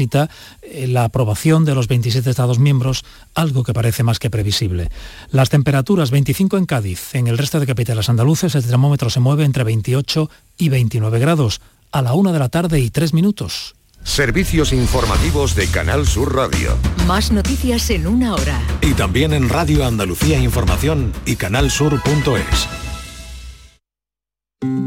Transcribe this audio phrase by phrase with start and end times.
[0.00, 0.30] necesita
[0.62, 3.04] eh, la aprobación de los 27 Estados miembros,
[3.34, 4.88] algo que parece más que previsible.
[5.30, 9.44] Las temperaturas 25 en Cádiz, en el resto de capitales andaluces el termómetro se mueve
[9.44, 11.60] entre 28 y 29 grados,
[11.92, 13.74] a la una de la tarde y tres minutos.
[14.02, 16.74] Servicios informativos de Canal Sur Radio.
[17.06, 18.58] Más noticias en una hora.
[18.80, 22.68] Y también en Radio Andalucía Información y canalsur.es.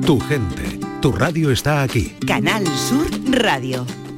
[0.05, 2.16] Tu gente, tu radio está aquí.
[2.25, 3.86] Canal Sur Radio.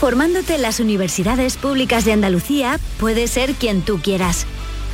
[0.00, 4.46] Formándote en las universidades públicas de Andalucía, puedes ser quien tú quieras.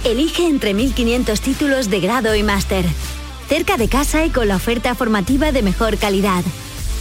[0.03, 2.85] Elige entre 1.500 títulos de grado y máster.
[3.49, 6.43] Cerca de casa y con la oferta formativa de mejor calidad.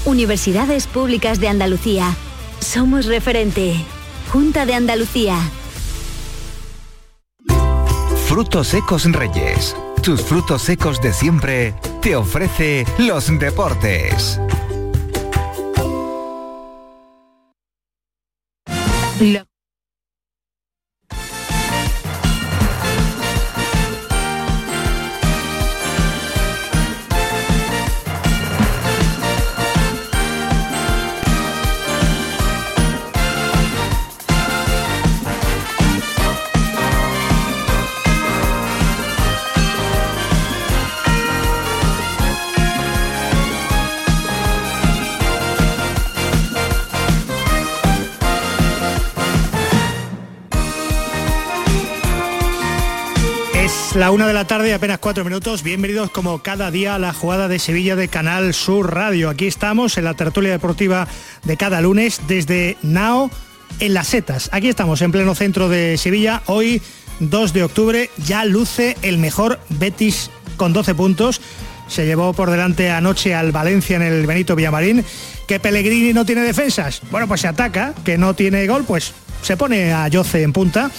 [0.05, 2.15] Universidades Públicas de Andalucía.
[2.59, 3.73] Somos referente.
[4.31, 5.39] Junta de Andalucía.
[8.27, 9.75] Frutos secos Reyes.
[10.03, 14.39] Tus frutos secos de siempre te ofrece los deportes.
[19.21, 19.45] La
[53.95, 55.63] La una de la tarde, apenas cuatro minutos.
[55.63, 59.29] Bienvenidos como cada día a la jugada de Sevilla de Canal Sur Radio.
[59.29, 61.07] Aquí estamos en la tertulia deportiva
[61.45, 63.31] de cada lunes desde Nao
[63.79, 64.49] en las setas.
[64.51, 66.41] Aquí estamos en pleno centro de Sevilla.
[66.47, 66.81] Hoy,
[67.21, 71.39] 2 de octubre, ya luce el mejor Betis con 12 puntos.
[71.87, 75.05] Se llevó por delante anoche al Valencia en el Benito Villamarín.
[75.47, 77.01] Que Pellegrini no tiene defensas.
[77.11, 79.13] Bueno, pues se ataca, que no tiene gol, pues
[79.45, 80.89] se pone a Yoce en punta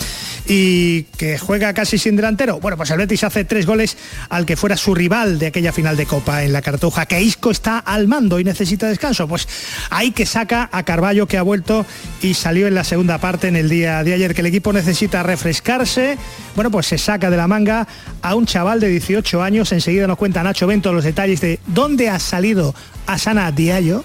[0.46, 2.60] y que juega casi sin delantero.
[2.60, 3.96] Bueno, pues el Betis hace tres goles
[4.28, 7.06] al que fuera su rival de aquella final de Copa en la Cartuja.
[7.06, 9.26] Que Isco está al mando y necesita descanso.
[9.26, 9.48] Pues
[9.90, 11.84] ahí que saca a Carballo que ha vuelto
[12.22, 15.24] y salió en la segunda parte en el día de ayer que el equipo necesita
[15.24, 16.16] refrescarse.
[16.54, 17.88] Bueno, pues se saca de la manga
[18.22, 19.72] a un chaval de 18 años.
[19.72, 22.76] Enseguida nos cuenta Nacho Bento los detalles de dónde ha salido
[23.08, 24.04] Asana Diallo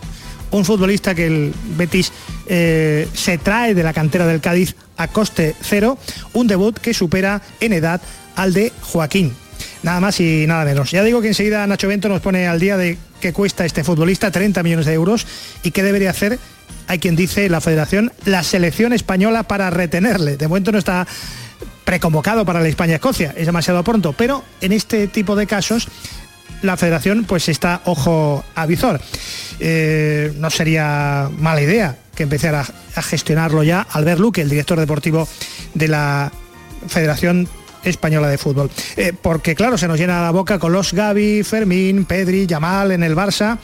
[0.51, 2.11] un futbolista que el Betis
[2.47, 5.97] eh, se trae de la cantera del Cádiz a coste cero,
[6.33, 8.01] un debut que supera en edad
[8.35, 9.33] al de Joaquín.
[9.83, 10.91] Nada más y nada menos.
[10.91, 14.31] Ya digo que enseguida Nacho Bento nos pone al día de qué cuesta este futbolista,
[14.31, 15.25] 30 millones de euros,
[15.63, 16.39] y qué debería hacer,
[16.87, 20.37] hay quien dice, la federación, la selección española para retenerle.
[20.37, 21.07] De momento no está
[21.83, 25.87] preconvocado para la España-Escocia, es demasiado pronto, pero en este tipo de casos
[26.61, 29.01] la federación pues está ojo a visor.
[29.59, 35.27] Eh, no sería mala idea que empezara a gestionarlo ya Albert Luque, el director deportivo
[35.73, 36.31] de la
[36.87, 37.47] Federación
[37.83, 38.69] Española de Fútbol.
[38.97, 43.03] Eh, porque claro, se nos llena la boca con los Gaby, Fermín, Pedri, Yamal en
[43.03, 43.57] el Barça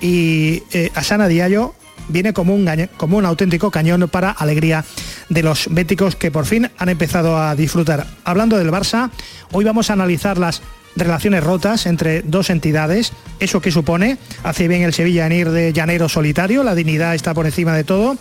[0.00, 1.74] y eh, Asana Diallo
[2.08, 4.84] viene como un, como un auténtico cañón para alegría
[5.28, 8.06] de los béticos que por fin han empezado a disfrutar.
[8.24, 9.10] Hablando del Barça,
[9.52, 10.62] hoy vamos a analizar las
[10.96, 13.12] relaciones rotas entre dos entidades.
[13.40, 14.18] ¿Eso qué supone?
[14.42, 17.84] Hace bien el Sevilla en ir de llanero solitario, la dignidad está por encima de
[17.84, 18.16] todo.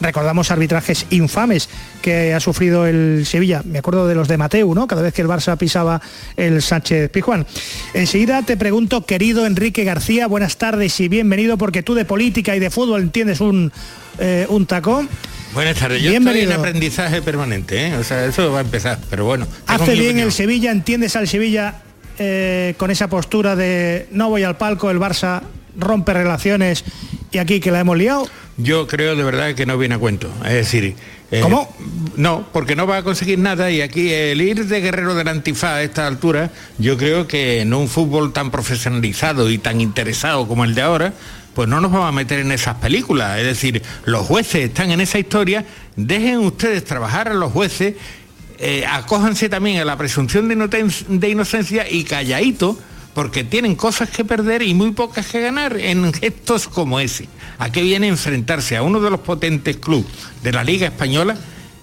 [0.00, 1.68] Recordamos arbitrajes infames
[2.00, 3.62] que ha sufrido el Sevilla.
[3.64, 4.86] Me acuerdo de los de Mateu, ¿no?
[4.86, 6.00] Cada vez que el Barça pisaba
[6.36, 7.46] el Sánchez Pijuán.
[7.92, 12.60] Enseguida te pregunto, querido Enrique García, buenas tardes y bienvenido porque tú de política y
[12.60, 13.72] de fútbol entiendes un,
[14.18, 15.08] eh, un tacón.
[15.52, 17.96] Buenas tardes, yo estoy en aprendizaje permanente, ¿eh?
[17.96, 19.48] o sea, eso va a empezar, pero bueno.
[19.66, 21.82] Hace bien el Sevilla, entiendes al Sevilla
[22.22, 25.40] eh, con esa postura de no voy al palco, el Barça
[25.74, 26.84] rompe relaciones
[27.32, 28.28] y aquí que la hemos liado?
[28.58, 30.30] Yo creo de verdad que no viene a cuento.
[30.44, 30.96] Es decir,
[31.30, 31.74] eh, ¿Cómo?
[32.16, 35.70] No, porque no va a conseguir nada y aquí el ir de guerrero del antifaz
[35.76, 40.64] a esta altura, yo creo que en un fútbol tan profesionalizado y tan interesado como
[40.64, 41.14] el de ahora,
[41.54, 43.38] pues no nos vamos a meter en esas películas.
[43.38, 45.64] Es decir, los jueces están en esa historia,
[45.96, 47.94] dejen ustedes trabajar a los jueces,
[48.62, 52.78] eh, acójanse también a la presunción de, inocencia y calladito,
[53.14, 57.26] porque tienen cosas que perder y muy pocas que ganar en gestos como ese.
[57.58, 60.12] ¿A qué viene enfrentarse a uno de los potentes clubes
[60.42, 61.36] de la Liga Española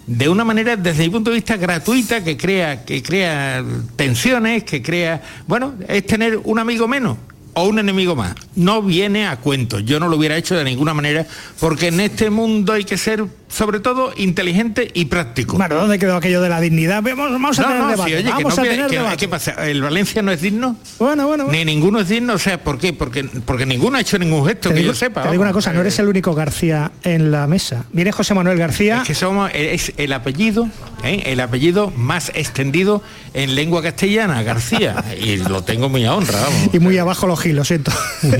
[0.05, 3.61] de una manera desde mi punto de vista gratuita que crea que crea
[3.97, 7.17] tensiones que crea bueno es tener un amigo menos
[7.57, 8.35] o un enemigo más.
[8.55, 9.79] No viene a cuento.
[9.79, 11.25] Yo no lo hubiera hecho de ninguna manera
[11.59, 15.57] porque en este mundo hay que ser sobre todo inteligente y práctico.
[15.57, 17.01] Bueno, ¿dónde quedó aquello de la dignidad?
[17.01, 18.23] Vamos, vamos a tener debate.
[18.23, 19.17] vamos a tener debate.
[19.17, 19.51] ¿Qué pasa?
[19.67, 20.75] ¿El Valencia no es digno?
[20.99, 22.93] Bueno, bueno, Ni ninguno es digno, o sea, ¿por qué?
[22.93, 25.23] Porque, porque ninguno ha hecho ningún gesto que yo sepa.
[25.23, 27.85] Te digo una cosa, no eres el único García en la mesa.
[27.91, 29.01] Viene José Manuel García.
[29.01, 30.69] Es que somos, es el apellido,
[31.03, 31.23] ¿eh?
[31.25, 33.01] el apellido más extendido
[33.33, 35.03] en lengua castellana, García.
[35.19, 36.69] y lo tengo muy a honra, vamos.
[36.73, 37.91] Y muy abajo los gilos, siento.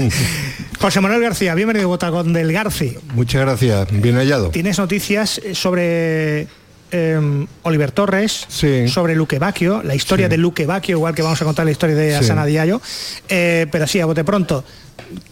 [0.80, 2.96] José Manuel García, bienvenido a Botagón del Garci.
[3.16, 4.50] Muchas gracias, bien hallado.
[4.50, 6.48] Tienes noticias sobre
[6.92, 8.46] em, Oliver Torres,
[8.88, 11.96] sobre Luque Bacchio, la historia de Luque Bacchio, igual que vamos a contar la historia
[11.96, 12.80] de Asana Diallo.
[13.28, 14.64] Eh, pero sí, a bote pronto,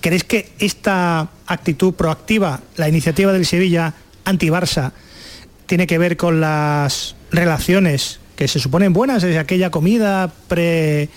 [0.02, 3.94] ¿crees que esta actitud proactiva, la iniciativa del Sevilla
[4.26, 4.94] anti-Barça,
[5.68, 11.10] tiene que ver con las relaciones que se suponen buenas desde aquella comida pre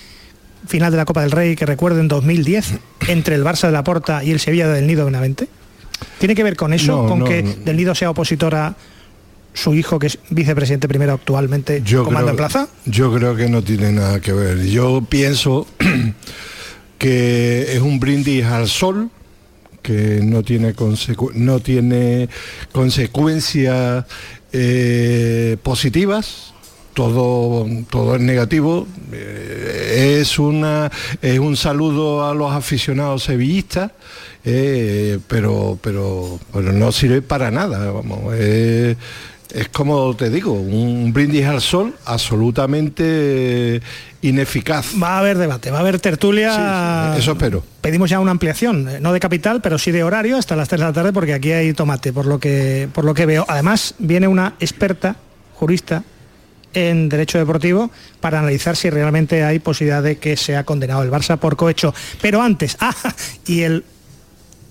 [0.67, 2.79] final de la Copa del Rey que recuerdo en 2010
[3.09, 5.49] entre el Barça de la Porta y el Sevilla del Nido Benavente?
[6.19, 7.07] ¿Tiene que ver con eso?
[7.07, 8.77] ¿Con que Del Nido sea opositora
[9.55, 12.69] su hijo, que es vicepresidente primero actualmente, yo comando en plaza?
[12.85, 14.65] Yo creo que no tiene nada que ver.
[14.67, 15.67] Yo pienso
[16.99, 19.11] que es un brindis al sol
[19.83, 20.75] que no tiene,
[21.35, 22.29] no tiene
[22.73, 24.05] consecuencias
[24.53, 26.53] eh, positivas
[26.99, 28.89] todo, todo es negativo.
[29.13, 30.91] Eh, es, una,
[31.23, 33.93] es un saludo a los aficionados sevillistas,
[34.45, 37.93] eh, pero, pero, pero no sirve para nada.
[37.93, 43.81] Vamos, es como te digo, un brindis al sol absolutamente
[44.21, 44.93] ineficaz.
[45.01, 47.15] Va a haber debate, va a haber tertulia.
[47.17, 47.63] eso espero.
[47.81, 50.81] Pedimos ya una ampliación, eh, no de capital, pero sí de horario hasta las 3
[50.81, 53.45] de la tarde, porque aquí hay tomate, por lo que, por lo que veo.
[53.47, 55.15] Además, viene una experta
[55.55, 56.03] jurista
[56.79, 57.91] en derecho deportivo
[58.21, 61.95] para analizar si realmente hay posibilidad de que sea condenado el Barça por cohecho.
[62.21, 62.95] Pero antes, ah,
[63.47, 63.85] y el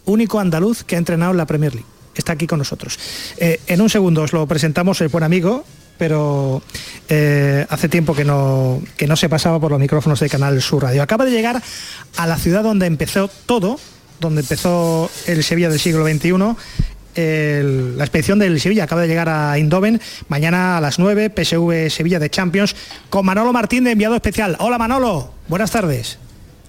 [0.06, 1.88] único andaluz que ha entrenado en la Premier League.
[2.16, 2.98] Está aquí con nosotros.
[3.38, 5.64] Eh, en un segundo os lo presentamos, el buen amigo,
[5.98, 6.64] pero
[7.10, 10.84] eh, hace tiempo que no, que no se pasaba por los micrófonos de Canal Sur
[10.84, 11.04] Radio.
[11.04, 11.62] Acaba de llegar
[12.16, 13.80] a la ciudad donde empezó todo,
[14.20, 16.56] donde empezó el Sevilla del siglo XXI
[17.18, 20.00] la expedición del Sevilla acaba de llegar a Indoven.
[20.28, 22.76] Mañana a las 9, PSV Sevilla de Champions,
[23.10, 24.56] con Manolo Martín de enviado especial.
[24.60, 26.20] Hola Manolo, buenas tardes.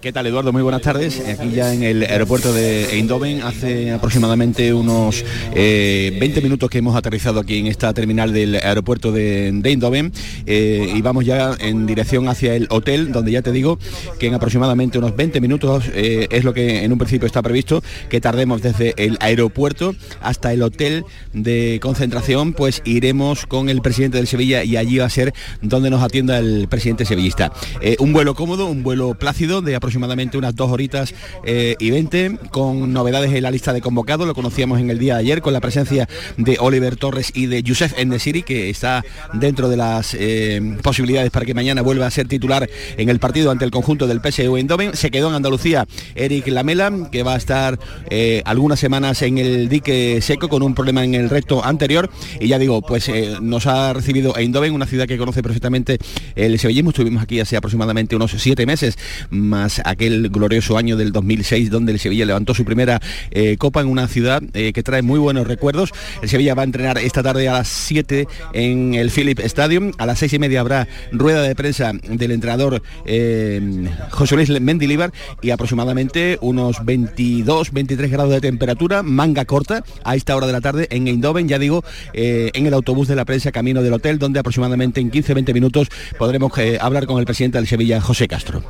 [0.00, 0.52] ¿Qué tal Eduardo?
[0.52, 1.20] Muy buenas tardes.
[1.26, 6.94] Aquí ya en el aeropuerto de Eindhoven, hace aproximadamente unos 20 eh, minutos que hemos
[6.94, 10.12] aterrizado aquí en esta terminal del aeropuerto de, Eindhoven
[10.46, 13.80] eh, y vamos ya en dirección hacia el hotel, donde ya te digo
[14.20, 17.82] que en aproximadamente unos 20 minutos eh, es lo que en un principio está previsto,
[18.08, 24.18] que tardemos desde el aeropuerto hasta el hotel de concentración, pues iremos con el presidente
[24.18, 27.50] del Sevilla y allí va a ser donde nos atienda el presidente sevillista.
[27.98, 31.14] un vuelo cómodo, un vuelo plácido de aproximadamente aproximadamente unas dos horitas
[31.44, 35.14] eh, y 20, con novedades en la lista de convocados, lo conocíamos en el día
[35.14, 36.06] de ayer, con la presencia
[36.36, 39.02] de Oliver Torres y de Youssef Enesiri, que está
[39.32, 42.68] dentro de las eh, posibilidades para que mañana vuelva a ser titular
[42.98, 44.94] en el partido ante el conjunto del PSV Eindhoven.
[44.94, 47.78] Se quedó en Andalucía Eric Lamela, que va a estar
[48.10, 52.10] eh, algunas semanas en el dique seco con un problema en el recto anterior.
[52.40, 55.96] Y ya digo, pues nos ha recibido Eindhoven, una ciudad que conoce perfectamente
[56.36, 56.90] el sevillismo.
[56.90, 58.98] Estuvimos aquí hace aproximadamente unos siete meses,
[59.30, 63.88] más aquel glorioso año del 2006 donde el Sevilla levantó su primera eh, copa en
[63.88, 65.90] una ciudad eh, que trae muy buenos recuerdos.
[66.22, 69.92] El Sevilla va a entrenar esta tarde a las 7 en el Philip Stadium.
[69.98, 75.12] A las 6 y media habrá rueda de prensa del entrenador eh, José Luis Mendilibar
[75.42, 80.60] y aproximadamente unos 22, 23 grados de temperatura, manga corta a esta hora de la
[80.60, 84.40] tarde en Eindhoven, ya digo, en el autobús de la prensa camino del hotel, donde
[84.40, 88.62] aproximadamente en 15-20 minutos podremos hablar con el presidente del Sevilla, José Castro.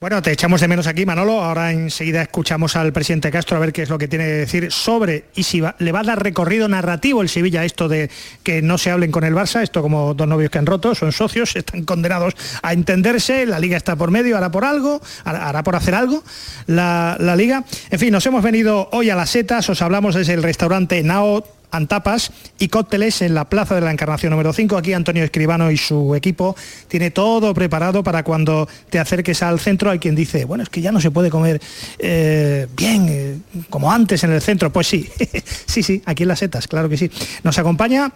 [0.00, 1.42] Bueno, te echamos de menos aquí, Manolo.
[1.42, 4.72] Ahora enseguida escuchamos al presidente Castro a ver qué es lo que tiene que decir
[4.72, 8.10] sobre y si le va a dar recorrido narrativo el Sevilla esto de
[8.42, 11.12] que no se hablen con el Barça, esto como dos novios que han roto, son
[11.12, 15.76] socios, están condenados a entenderse, la liga está por medio, hará por algo, hará por
[15.76, 16.24] hacer algo
[16.64, 17.64] la, la liga.
[17.90, 21.59] En fin, nos hemos venido hoy a las setas, os hablamos desde el restaurante Nao
[21.70, 24.76] antapas y cócteles en la Plaza de la Encarnación número 5.
[24.76, 26.56] Aquí Antonio Escribano y su equipo
[26.88, 29.90] tiene todo preparado para cuando te acerques al centro.
[29.90, 31.60] Hay quien dice, bueno, es que ya no se puede comer
[31.98, 34.72] eh, bien, eh, como antes en el centro.
[34.72, 35.08] Pues sí,
[35.66, 37.10] sí, sí, aquí en las setas, claro que sí.
[37.42, 38.12] Nos acompaña,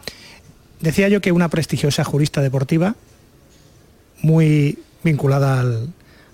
[0.80, 2.94] decía yo que una prestigiosa jurista deportiva,
[4.22, 5.60] muy vinculada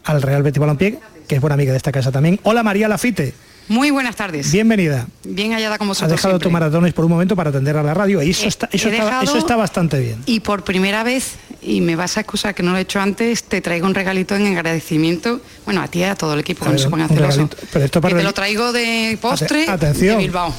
[0.04, 0.98] al, Real Betis Balompié,
[1.28, 2.40] que es buena amiga de esta casa también.
[2.44, 3.34] Hola María Lafite.
[3.70, 4.50] Muy buenas tardes.
[4.50, 5.06] Bienvenida.
[5.22, 6.44] Bien hallada como Ha vosotros dejado siempre.
[6.44, 8.88] tus maratones por un momento para atender a la radio y eso, Eh, está, eso,
[8.88, 10.16] he está, dejado- eso está bastante bien.
[10.26, 13.44] Y por primera vez, y me vas a excusar que no lo he hecho antes,
[13.44, 16.72] te traigo un regalito en agradecimiento, bueno, a ti y a todo el equipo, que
[16.72, 17.50] no se pongan celosos.
[17.72, 20.16] Pero esto para Que te lo traigo de postre Ate- atención.
[20.18, 20.54] de Bilbao.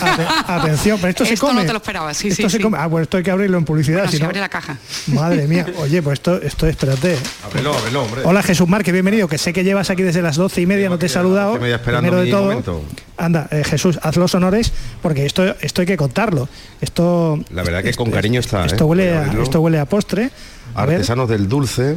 [0.00, 1.60] Ate- atención, pero esto se come.
[1.60, 2.62] no te lo esperaba, sí, esto sí, se sí.
[2.62, 2.78] come.
[2.80, 3.98] Ah, pues esto hay que abrirlo en publicidad.
[3.98, 4.78] Bueno, si se no- abre la caja.
[5.08, 7.18] Madre mía, oye, pues esto, esto espérate.
[7.44, 8.22] Ábrelo, ábrelo, hombre.
[8.24, 10.98] Hola Jesús Marque, bienvenido, que sé que llevas aquí desde las doce y media, no
[10.98, 11.58] te he saludado.
[11.58, 12.82] Primero de todo, momento.
[13.16, 16.48] Anda, eh, Jesús, haz los honores, porque esto, esto hay que contarlo.
[16.80, 18.64] Esto, La verdad que con cariño está.
[18.66, 18.86] esto ¿eh?
[18.86, 20.30] huele a esto huele a postre.
[20.74, 21.96] A ver, Artesanos del dulce.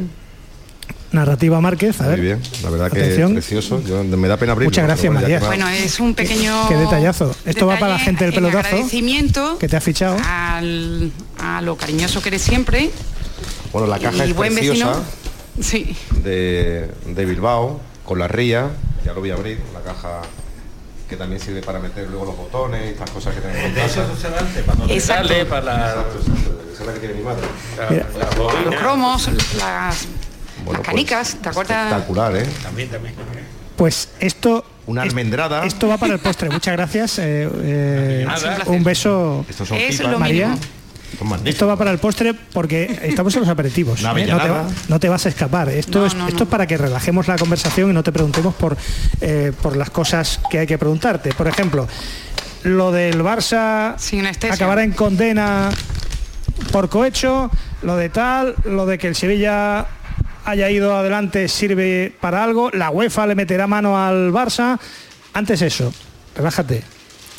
[1.12, 2.20] narrativa Márquez, a Muy ver.
[2.20, 2.42] bien.
[2.62, 3.30] La verdad que Atención.
[3.30, 3.82] es precioso.
[3.84, 4.70] Yo- me da pena abrirlo.
[4.70, 5.40] Muchas gracias, María.
[5.40, 7.34] Bueno, es un pequeño Qué detallazo.
[7.44, 10.16] Esto va para la gente del pelotazo agradecimiento que te ha fichado.
[10.24, 12.90] al- a lo cariñoso que eres siempre
[13.72, 15.04] Bueno, la caja y es buen preciosa vecino.
[15.60, 15.96] Sí.
[16.22, 18.68] de, de Bilbao, con la ría.
[19.04, 19.58] Ya lo voy a abrir.
[19.74, 20.22] La caja
[21.10, 24.06] que también sirve para meter luego los botones y estas cosas que tenemos en casa.
[24.88, 25.34] Exacto.
[25.34, 26.60] Exacto, exacto.
[26.72, 27.46] Esa es la que tiene mi madre.
[28.64, 30.06] Los cromos, las,
[30.64, 31.86] Bueno, las canicas, ¿te acuerdas?
[31.86, 32.46] Espectacular, ¿eh?
[33.76, 34.64] Pues esto.
[34.86, 35.64] Una almendrada.
[35.66, 36.48] Esto va para el postre.
[36.50, 37.18] Muchas gracias.
[37.18, 38.26] eh, eh,
[38.66, 39.44] un beso.
[39.48, 40.12] Estos son Es pipas.
[40.12, 40.48] lo María.
[40.48, 40.66] mínimo.
[41.20, 41.46] Magníficos.
[41.54, 44.00] Esto va para el postre porque estamos en los aperitivos.
[44.00, 44.02] ¿eh?
[44.02, 44.62] no, te, avellanada.
[44.62, 45.68] va- no te vas a escapar.
[45.68, 46.44] Esto, No, es, no, esto no.
[46.44, 48.76] es para que relajemos la conversación y no te preguntemos por,
[49.20, 51.32] eh, por las cosas que hay que preguntarte.
[51.34, 51.86] Por ejemplo,
[52.64, 55.70] lo del Barça Sin acabará en condena
[56.72, 57.50] por cohecho,
[57.82, 59.86] lo de tal, lo de que el Sevilla
[60.44, 64.78] haya ido adelante sirve para algo, la UEFA le meterá mano al Barça.
[65.32, 65.92] Antes eso,
[66.36, 66.82] relájate.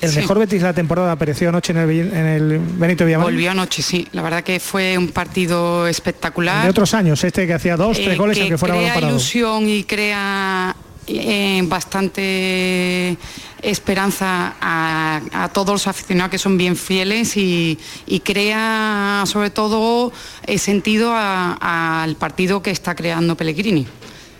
[0.01, 0.17] El Sí.
[0.19, 3.33] mejor Betis de la temporada apareció anoche en el, Vill- en el Benito Villamarín.
[3.35, 4.07] Volvió anoche, sí.
[4.13, 6.63] La verdad que fue un partido espectacular.
[6.63, 9.11] De otros años, este que hacía dos, tres eh, goles que aunque fuera crea parado.
[9.13, 10.75] ilusión y crea
[11.07, 13.15] eh, bastante
[13.61, 17.77] esperanza a, a todos los aficionados que son bien fieles y,
[18.07, 20.11] y crea sobre todo
[20.47, 23.85] eh, sentido al partido que está creando Pellegrini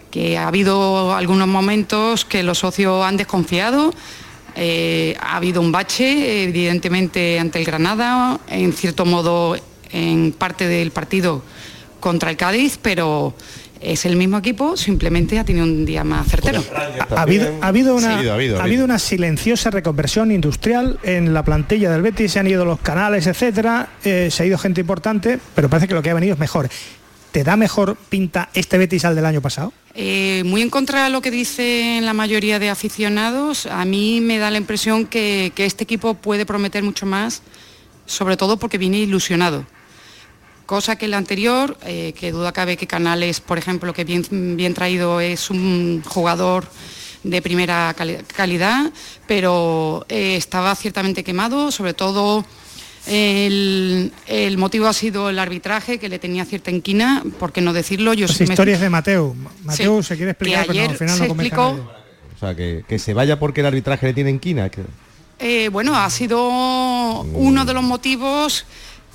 [0.10, 3.94] que ha habido algunos momentos que los socios han desconfiado
[4.56, 9.56] eh, ha habido un bache, evidentemente, ante el Granada, en cierto modo
[9.92, 11.44] en parte del partido
[12.00, 13.34] contra el Cádiz, pero
[13.82, 16.64] es el mismo equipo, simplemente ha tenido un día más certero.
[17.10, 18.62] Ha habido, ha habido una, Sí, ha habido, ha habido, ha ha habido.
[18.62, 23.26] habido una silenciosa reconversión industrial en la plantilla del Betis, se han ido los canales,
[23.28, 26.40] etcétera, eh, se ha ido gente importante, pero parece que lo que ha venido es
[26.40, 26.70] mejor.
[27.32, 29.72] ¿Te da mejor pinta este Betis al del año pasado?
[29.94, 34.38] Eh, muy en contra de lo que dicen la mayoría de aficionados, a mí me
[34.38, 37.42] da la impresión que, que este equipo puede prometer mucho más,
[38.06, 39.66] sobre todo porque viene ilusionado.
[40.66, 44.26] Cosa que el anterior, eh, que duda cabe que Canales, por ejemplo, que bien,
[44.58, 46.66] bien traído es un jugador
[47.24, 48.92] de primera cali- calidad,
[49.28, 52.46] pero eh, estaba ciertamente quemado, sobre todo
[53.08, 57.74] el, el motivo ha sido el arbitraje, que le tenía cierta inquina, por qué no
[57.74, 58.14] decirlo.
[58.14, 59.36] Yo Las sí me- historias de Mateo.
[59.64, 61.68] Mateo Sí, se quiere que explicar, pero no, ayer al final se no explicó.
[62.36, 64.70] O sea, que, que se vaya porque el arbitraje le tiene inquina.
[64.70, 64.82] Que...
[65.40, 68.66] Eh, bueno, ha sido uno de los motivos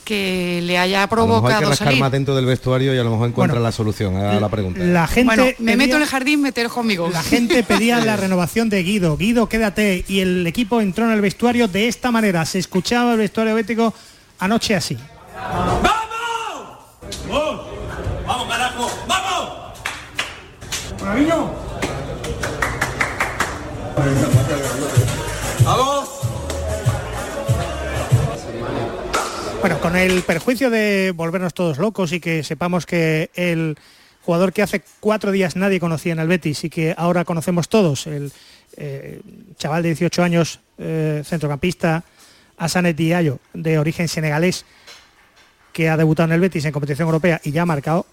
[0.06, 2.00] que le haya A lo mejor hay que provocado rascar salir.
[2.00, 4.80] más dentro del vestuario y a lo mejor encuentra Bueno, la solución a la pregunta.
[4.82, 7.10] La gente Bueno, me pedía- meto en el jardín, meter conmigo.
[7.12, 9.16] La gente pedía la renovación de Guido.
[9.16, 10.04] Guido, quédate.
[10.08, 12.44] Y el equipo entró en el vestuario de esta manera.
[12.46, 13.92] Se escuchaba el vestuario bético
[14.38, 14.96] anoche así.
[18.26, 18.90] ¡Vamos, carajo!
[19.08, 19.50] ¡Vamos!
[25.66, 25.95] ¡Vamos!
[29.66, 33.76] Bueno, con el perjuicio de volvernos todos locos y que sepamos que el
[34.22, 38.06] jugador que hace cuatro días nadie conocía en el Betis y que ahora conocemos todos,
[38.06, 38.30] el
[38.76, 39.20] eh,
[39.56, 42.04] chaval de 18 años, eh, centrocampista,
[42.56, 44.64] Asanet Diallo, de origen senegalés,
[45.72, 48.06] que ha debutado en el Betis en competición europea y ya ha marcado,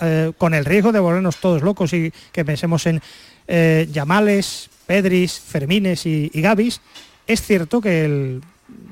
[0.00, 3.00] eh, con el riesgo de volvernos todos locos y que pensemos en
[3.90, 6.44] Yamales, Pedris, Fermines y, y
[7.26, 8.42] es cierto que el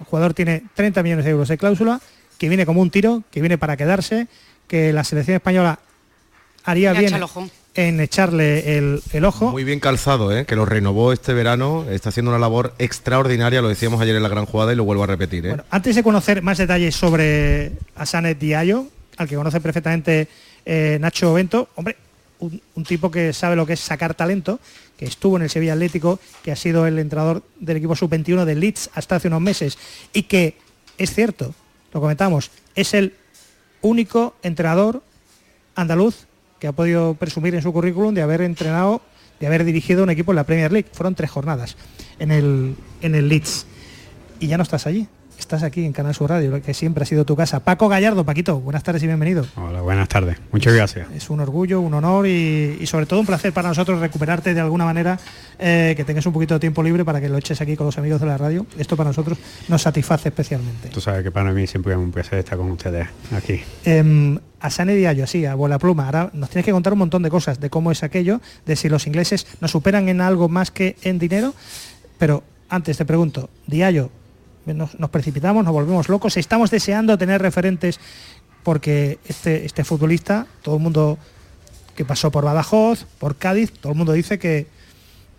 [0.05, 2.01] jugador tiene 30 millones de euros de cláusula,
[2.39, 4.29] que viene como un tiro, que viene para quedarse,
[4.69, 5.79] que la selección española
[6.65, 7.23] haría bien el
[7.77, 9.51] en echarle el, el ojo.
[9.51, 10.47] Muy bien calzado, ¿eh?
[10.47, 14.31] que lo renovó este verano, está haciendo una labor extraordinaria, lo decíamos ayer en la
[14.31, 15.45] gran jugada y lo vuelvo a repetir.
[15.45, 15.49] ¿eh?
[15.51, 18.87] Bueno, antes de conocer más detalles sobre Asanet Diallo,
[19.19, 20.29] al que conoce perfectamente
[20.65, 21.97] eh, Nacho Bento, hombre,
[22.39, 24.61] un, tipo que sabe lo que es sacar talento,
[24.97, 28.61] que estuvo en el Sevilla Atlético, que ha sido el entrenador del equipo sub-21 del
[28.61, 29.79] Leeds hasta hace unos meses
[30.13, 30.57] y que,
[30.99, 31.55] es cierto,
[31.93, 33.15] lo comentamos, es el
[33.83, 35.03] único entrenador
[35.75, 36.27] andaluz
[36.61, 39.03] que ha podido presumir en su currículum de haber entrenado,
[39.41, 40.89] de haber dirigido un equipo en la Premier League.
[40.93, 41.77] Fueron tres jornadas.
[42.19, 43.67] en el, en el Leeds.
[44.41, 45.07] Y ya no estás allí
[45.39, 47.61] estás aquí en Canal Sur Radio, que siempre ha sido tu casa.
[47.61, 49.47] Paco Gallardo, Paquito, buenas tardes y bienvenido.
[49.57, 50.39] Hola, buenas tardes.
[50.53, 51.09] Muchas gracias.
[51.15, 54.85] Es un orgullo, un honor y, sobre todo un placer para nosotros recuperarte de alguna
[54.85, 55.19] manera,
[55.59, 57.99] eh, que tengas un poquito de tiempo libre para que lo eches aquí con los
[57.99, 58.67] amigos de la radio.
[58.79, 59.39] Esto para nosotros
[59.69, 60.89] nos satisface especialmente.
[60.89, 63.61] Tú sabes que para mí siempre es un placer estar con ustedes aquí.
[63.85, 66.07] Eh, a Sane Diallo, así, a bola pluma.
[66.07, 68.89] Ahora nos tienes que contar un montón de cosas, de cómo es aquello, de si
[68.89, 71.55] los ingleses nos superan en algo más que en dinero.
[72.19, 74.11] Pero antes te pregunto, Diallo,
[74.75, 78.01] nos, precipitamos, nos volvemos locos, estamos deseando tener referentes
[78.63, 81.19] porque este, este futbolista, todo el mundo
[81.95, 84.67] que pasó por Badajoz, por Cádiz, todo el mundo dice que,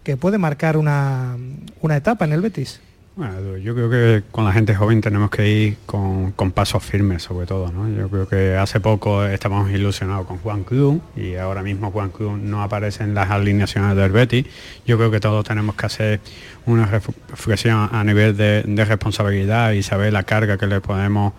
[0.03, 1.37] que puede marcar una,
[1.81, 2.79] una etapa en el Betis.
[3.17, 7.47] Bueno, yo creo que con la gente joven tenemos que ir con, pasos firmes sobre
[7.47, 7.71] todo.
[7.71, 7.89] ¿no?
[7.89, 12.37] Yo creo que hace poco estamos ilusionados con Juan Cruz y ahora mismo Juan Cruz
[12.39, 14.45] no aparece en las alineaciones del Betis.
[14.85, 16.19] Yo creo que todos tenemos que hacer
[16.67, 21.33] una reflexión a nivel de, de responsabilidad y saber la carga que le podemos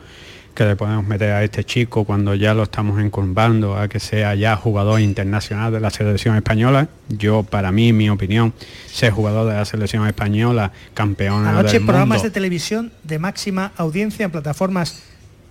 [0.59, 4.35] que le podemos meter a este chico cuando ya lo estamos encumbando a que sea
[4.35, 6.89] ya jugador internacional de la selección española.
[7.09, 8.53] Yo, para mí, mi opinión,
[8.91, 14.33] ser jugador de la selección española, campeón Anoche programas de televisión de máxima audiencia en
[14.33, 15.01] plataformas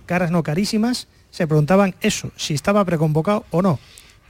[0.04, 3.78] caras no carísimas se preguntaban eso, si estaba preconvocado o no.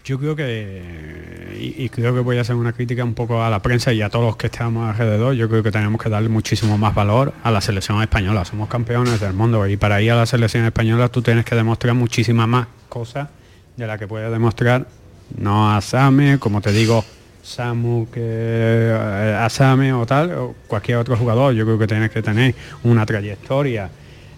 [0.08, 3.60] Yo creo que, y, creo que voy a hacer una crítica un poco a la
[3.60, 6.78] prensa y a todos los que estamos alrededor, yo creo que tenemos que darle muchísimo
[6.78, 8.46] más valor a la selección española.
[8.46, 11.94] Somos campeones del mundo y para ir a la selección española tú tienes que demostrar
[11.94, 13.28] muchísimas más cosas
[13.76, 14.86] de las que puedes demostrar,
[15.36, 17.04] no a Same, como te digo,
[17.42, 21.52] Samu que eh, a Same o tal, o cualquier otro jugador.
[21.52, 23.90] Yo creo que tienes que tener una trayectoria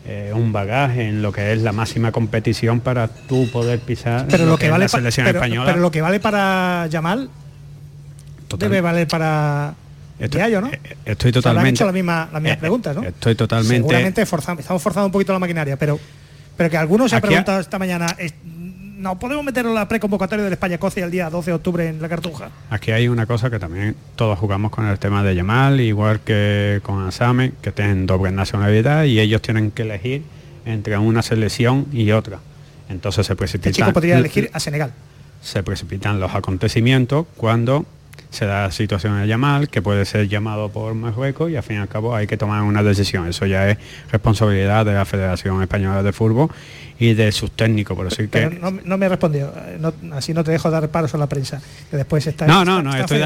[0.06, 4.46] eh, un bagaje en lo que es la máxima competición para tú poder pisar pero
[4.46, 5.66] lo, que, vale la selección española.
[5.66, 7.28] Pero lo que vale para Yamal
[8.58, 9.74] debe valer para
[10.18, 10.68] estoy, ¿no?
[10.68, 11.70] Eh, estoy totalmente.
[11.70, 13.02] hecho la misma, las mismas eh, preguntas, ¿no?
[13.02, 13.76] Estoy totalmente.
[13.76, 16.00] Seguramente estamos forzando un poquito la maquinaria, pero
[16.56, 18.14] pero que algunos se ha preguntado esta mañana
[19.00, 22.50] no podemos meter la preconvocatoria del España-Escocia el día 12 de octubre en la Cartuja.
[22.68, 26.80] Aquí hay una cosa que también todos jugamos con el tema de Yamal, igual que
[26.82, 30.22] con Asame, que tienen doble nacionalidad y ellos tienen que elegir
[30.66, 32.40] entre una selección y otra.
[32.90, 33.70] Entonces se precipitan...
[33.70, 34.92] Este chico podría elegir a Senegal.
[35.40, 37.86] Se precipitan los acontecimientos cuando
[38.28, 41.76] se da la situación de Yamal, que puede ser llamado por Marruecos y al fin
[41.76, 43.26] y al cabo hay que tomar una decisión.
[43.26, 43.78] Eso ya es
[44.12, 46.50] responsabilidad de la Federación Española de Fútbol
[47.00, 47.96] y de sus técnicos.
[47.96, 48.46] Por decir que...
[48.60, 51.60] No, no, me respondió, no, así no te dejo dar paros a la prensa,
[51.90, 52.46] que después está...
[52.46, 53.18] No, no, no, estoy,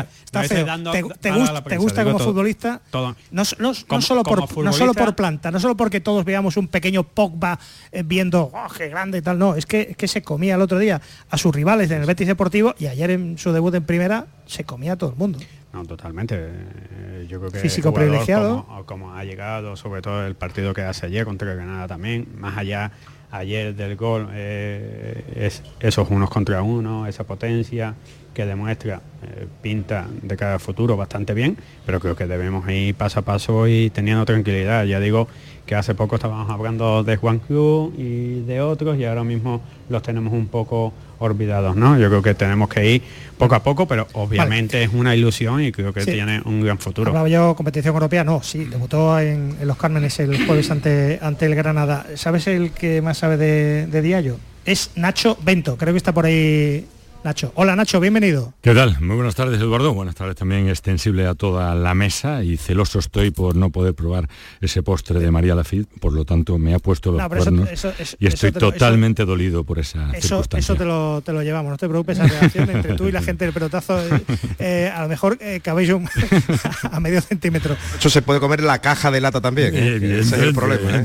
[0.65, 2.81] Dando ¿Te, te, gusta, como futbolista?
[2.91, 3.15] Todo.
[3.33, 7.59] No, solo por, no solo por planta, no solo porque todos veamos un pequeño Pogba
[7.93, 10.61] eh, viendo, oh, qué grande y tal, no, es que, es que se comía el
[10.61, 13.85] otro día a sus rivales en el Betis Deportivo y ayer en su debut en
[13.85, 15.41] primera se comía a todo el mundo.
[15.73, 16.37] No, totalmente.
[16.39, 18.65] Eh, yo creo que físico privilegiado.
[18.65, 22.57] Como, como, ha llegado, sobre todo el partido que hace ayer contra Granada también, más
[22.57, 22.93] allá
[23.35, 27.95] ayer del gol, eh, es esos unos contra uno, esa potencia
[28.33, 33.21] que demuestra eh, pinta de cada futuro bastante bien, pero creo que debemos ir paso
[33.21, 34.85] a paso y teniendo tranquilidad.
[34.85, 35.29] Ya digo
[35.67, 40.03] que hace poco estábamos hablando de Juan Cruz y de otros y ahora mismo los
[40.03, 41.99] tenemos un poco olvidados, ¿no?
[41.99, 43.03] Yo creo que tenemos que ir
[43.39, 47.11] poco a poco, pero obviamente es una ilusión y creo que tiene un gran futuro.
[47.11, 51.47] Hablaba yo competición europea, no, sí, debutó en, en, los Cármenes el jueves ante, ante
[51.47, 52.07] el Granada.
[52.15, 54.39] ¿Sabes el que más sabe de, de Diallo?
[54.65, 56.87] Es Nacho Bento, creo que está por ahí
[57.25, 57.53] Nacho.
[57.55, 58.53] Hola Nacho, bienvenido.
[58.61, 59.01] ¿Qué tal?
[59.01, 59.95] Muy buenas tardes Eduardo.
[59.95, 64.29] Buenas tardes también extensible a toda la mesa y celoso estoy por no poder probar
[64.61, 67.71] ese postre de María Lafitte, por lo tanto me ha puesto los cuernos
[68.19, 70.59] y estoy totalmente dolido por esa circunstancia.
[70.59, 73.23] Eso te lo, te lo, llevamos, no te preocupes, esa relación entre tú y la
[73.23, 74.21] gente del pelotazo, eh,
[74.59, 76.03] eh, a lo mejor eh, cabello
[76.83, 77.75] a medio centímetro.
[77.99, 81.03] Eso se puede comer en la caja de lata también, ese es el problema.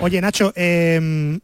[0.00, 0.52] Oye Nacho,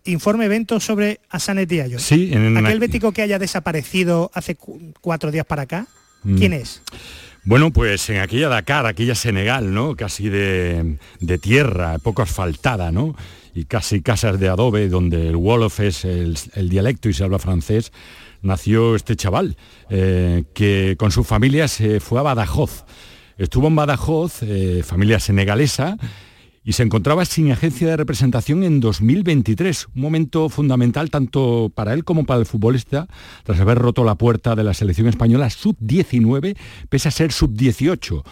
[0.05, 1.98] informe evento sobre Asanet Diallo.
[1.98, 2.82] Sí, en Aquel
[3.12, 4.57] que haya desaparecido hace
[5.01, 5.87] cuatro días para acá?
[6.23, 6.37] Mm.
[6.37, 6.83] ¿Quién es?
[7.45, 9.97] Bueno, pues en aquella Dakar, aquella Senegal, ¿no?
[9.97, 10.99] Casi de,
[11.40, 13.16] tierra, poco asfaltada, ¿no?
[13.53, 16.37] Y casi casas de adobe, donde el Wolof es el,
[16.68, 17.92] dialecto y se habla francés,
[18.42, 19.57] nació este chaval,
[19.90, 22.85] eh, que con su familia se fue a Badajoz.
[23.38, 25.97] Estuvo en Badajoz, eh, familia senegalesa,
[26.64, 32.05] y se encontraba sin agencia de representación en 2023, un momento fundamental tanto para él
[32.05, 33.09] como para el futbolista,
[33.44, 36.57] tras haber roto la puerta de la selección española sub-19,
[36.88, 38.22] pese a ser sub-18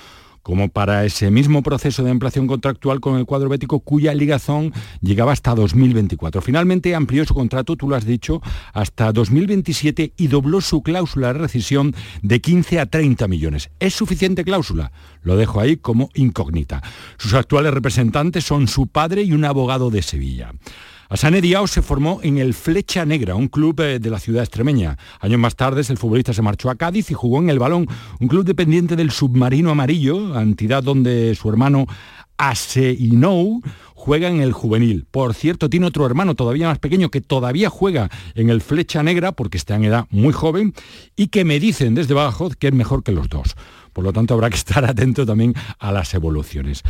[0.43, 5.33] como para ese mismo proceso de ampliación contractual con el cuadro bético cuya ligazón llegaba
[5.33, 6.41] hasta 2024.
[6.41, 8.41] Finalmente amplió su contrato, tú lo has dicho,
[8.73, 13.71] hasta 2027 y dobló su cláusula de rescisión de 15 a 30 millones.
[13.81, 14.93] ¿Es suficiente cláusula?
[15.23, 16.83] Lo dejo ahí como incógnita.
[17.19, 20.53] Sus actuales representantes son su padre y un abogado de Sevilla.
[21.11, 24.97] Asane Diao se formó en el Flecha Negra, un club eh, de la ciudad extremeña.
[25.19, 27.89] Años más tarde, el futbolista se marchó a Cádiz y jugó en el Balón,
[28.21, 31.87] un club dependiente del Submarino Amarillo, entidad donde su hermano
[32.39, 33.61] Aseinou
[33.97, 35.05] juega en el juvenil.
[35.11, 39.33] Por cierto, tiene otro hermano todavía más pequeño que todavía juega en el Flecha Negra,
[39.33, 40.75] porque está en edad muy joven,
[41.17, 43.57] y que me dicen desde abajo que es mejor que los dos.
[43.93, 46.85] Por lo tanto, habrá que estar atento también a las evoluciones.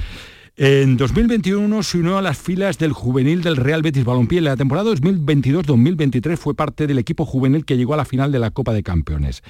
[0.57, 4.39] En 2021 se unió a las filas del juvenil del Real Betis Balompié.
[4.39, 8.39] En la temporada 2022-2023 fue parte del equipo juvenil que llegó a la final de
[8.41, 9.43] la Copa de Campeones.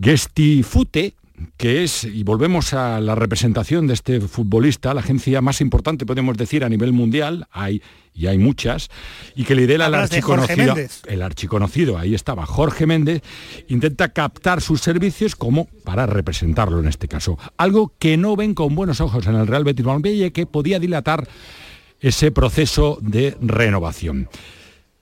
[0.00, 1.14] Gestifute,
[1.56, 6.36] que es, y volvemos a la representación de este futbolista, la agencia más importante, podemos
[6.36, 7.82] decir, a nivel mundial, hay,
[8.14, 8.90] y hay muchas,
[9.34, 10.76] y que lidera el archiconocido,
[11.06, 13.22] el archiconocido, ahí estaba, Jorge Méndez,
[13.68, 17.38] intenta captar sus servicios como para representarlo en este caso.
[17.56, 20.78] Algo que no ven con buenos ojos en el Real Betis Balompié y que podía
[20.78, 21.28] dilatar
[22.00, 24.28] ese proceso de renovación.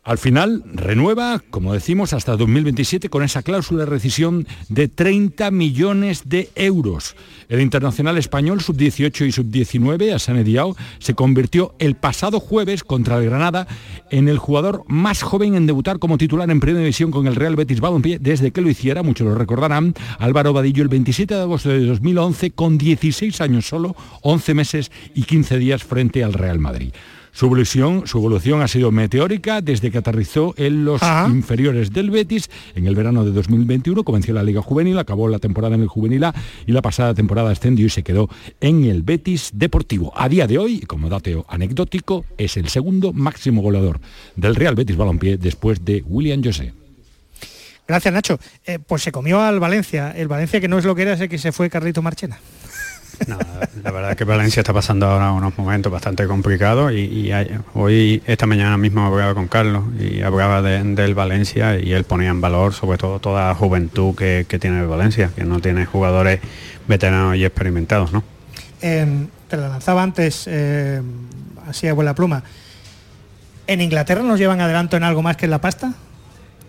[0.03, 6.23] Al final renueva, como decimos, hasta 2027 con esa cláusula de rescisión de 30 millones
[6.25, 7.17] de euros.
[7.51, 13.27] El internacional español sub-18 y sub-19, Asane Diao, se convirtió el pasado jueves contra el
[13.27, 13.69] Granada
[14.11, 17.57] en el jugador más joven en debutar como titular en primera división con el Real
[17.57, 21.69] Betis Balompié desde que lo hiciera, muchos lo recordarán, Álvaro Vadillo el 27 de agosto
[21.69, 26.95] de 2011 con 16 años solo, 11 meses y 15 días frente al Real Madrid.
[27.33, 32.51] Su evolución, su evolución ha sido meteórica desde que aterrizó en los inferiores del Betis
[32.75, 36.25] en el verano de 2021, comenzó la Liga Juvenil, acabó la temporada en el Juvenil
[36.25, 36.35] A
[36.67, 38.29] y la pasada temporada ascendió y se quedó
[38.61, 40.13] en el Betis Deportivo.
[40.17, 44.01] A día de hoy, como dato anecdótico, es el segundo máximo goleador
[44.37, 46.73] del Real Betis Balompié después de William José.
[47.87, 48.39] Gracias, Nacho.
[48.67, 50.13] Eh, pues se comió al Valencia.
[50.13, 52.39] El Valencia que no es lo que era, ese que se fue Carrito Marchena.
[53.27, 57.31] La verdad es que Valencia está pasando ahora unos momentos bastante complicados y,
[57.75, 62.41] hoy, esta mañana mismo hablaba con Carlos y hablaba del Valencia y él ponía en
[62.41, 66.41] valor sobre todo toda la juventud que, tiene el Valencia, que no tiene jugadores
[66.87, 68.23] veteranos y experimentados, ¿no?
[68.81, 71.05] Em, te la lanzaba antes, em,
[71.67, 72.43] así a buena pluma.
[73.67, 75.93] ¿En Inglaterra nos llevan adelanto en algo más que en la pasta?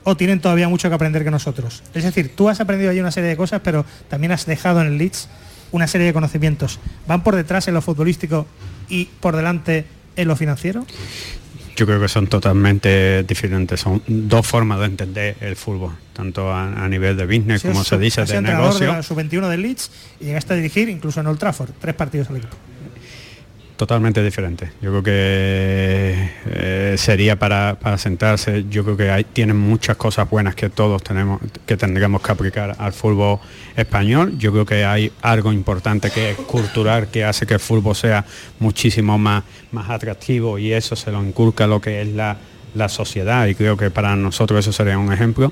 [0.03, 1.83] ¿O tienen todavía mucho que aprender que nosotros?
[1.93, 4.87] Es decir, tú has aprendido allí una serie de cosas, pero también has dejado en
[4.87, 5.27] el Leeds
[5.71, 6.79] una serie de conocimientos.
[7.07, 8.47] ¿Van por detrás en lo futbolístico
[8.89, 10.85] y por delante en lo financiero?
[11.75, 16.87] Yo creo que son totalmente diferentes, son dos formas de entender el fútbol, tanto a,
[16.89, 18.93] nivel de business, como se dice, de negocio.
[18.93, 22.37] De sub-21 del Leeds y llegaste a dirigir incluso en Old Trafford, tres partidos al
[22.37, 22.57] equipo
[23.77, 24.71] totalmente diferente.
[24.81, 30.55] Yo creo que eh, sería para, sentarse, yo creo que hay, tienen muchas cosas buenas
[30.55, 33.39] que todos tenemos, que tendríamos que aplicar al fútbol
[33.75, 34.37] español.
[34.37, 38.25] Yo creo que hay algo importante que es cultural, que hace que el fútbol sea
[38.59, 42.37] muchísimo más, más atractivo y eso se lo inculca lo que es la,
[42.75, 45.51] la sociedad y creo que para nosotros eso sería un ejemplo.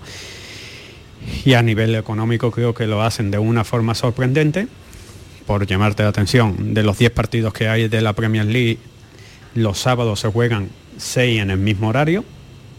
[1.46, 4.68] Y a nivel económico creo que lo hacen de una forma sorprendente
[5.50, 8.78] por llamarte la atención, de los 10 partidos que hay de la Premier League,
[9.56, 12.24] los sábados se juegan 6 en el mismo horario,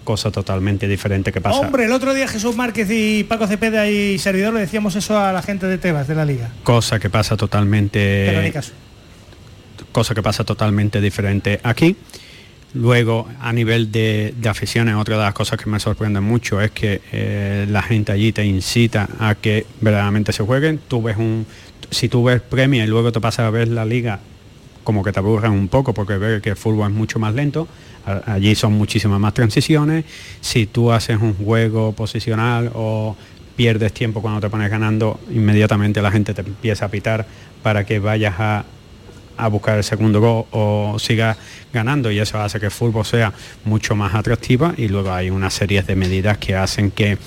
[0.05, 1.59] cosa totalmente diferente que pasa.
[1.59, 5.33] Hombre, el otro día Jesús Márquez y Paco Cepeda y Servidor le decíamos eso a
[5.33, 6.53] la gente de Tebas, de la liga.
[6.63, 8.53] Cosa que pasa totalmente...
[9.91, 11.97] Cosa que pasa totalmente diferente aquí.
[12.75, 17.01] Luego, a nivel de, aficiones, otra de las cosas que me sorprende mucho es que
[17.11, 20.79] eh, la gente allí te incita a que verdaderamente se jueguen.
[20.87, 21.47] Tú ves un,
[21.91, 24.21] si tú ves Premier y luego te pasas a ver la liga,
[24.85, 27.69] como que te aburren un poco porque ves que el fútbol es mucho más lento.
[28.27, 30.05] Allí son muchísimas más transiciones.
[30.41, 33.15] Si tú haces un juego posicional o
[33.57, 37.27] pierdes tiempo cuando te pones ganando, inmediatamente la gente te empieza a pitar
[37.63, 38.65] para que vayas a,
[39.37, 41.37] a buscar el segundo gol o sigas
[41.73, 43.33] ganando y eso hace que el fútbol sea
[43.65, 47.19] mucho más atractiva y luego hay una serie de medidas que hacen que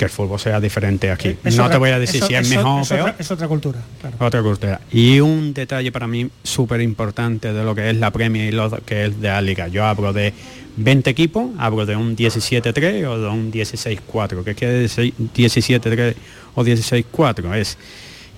[0.00, 1.36] que el fútbol sea diferente aquí.
[1.54, 3.14] no te voy a decir si es, mejor o peor.
[3.18, 3.80] es otra cultura.
[4.18, 4.80] Otra cultura.
[4.90, 8.70] Y un detalle para mí súper importante de lo que es la Premier y lo
[8.80, 9.68] que es de la liga.
[9.68, 10.32] Yo hablo de
[10.78, 14.42] 20 equipos, hablo de un 17-3 o de un 16-4.
[14.42, 16.14] ¿Qué quiere decir 17-3
[16.54, 17.54] o 16-4?
[17.56, 17.76] Es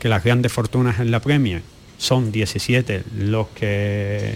[0.00, 1.62] que las grandes fortunas en la Premier
[1.96, 4.34] son 17 los que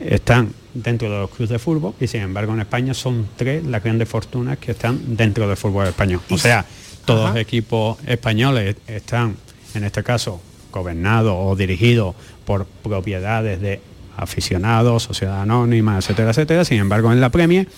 [0.00, 3.82] están dentro de los clubes de fútbol y sin embargo en España son tres las
[3.82, 6.20] grandes fortunas que están dentro del fútbol español.
[6.30, 6.64] O sea,
[7.04, 9.36] todos los equipos españoles están,
[9.74, 10.40] en este caso,
[10.72, 13.80] gobernado o dirigido por propiedades de
[14.16, 16.64] aficionados, sociedad anónima, etcétera, etcétera.
[16.64, 17.68] Sin embargo, en la Premier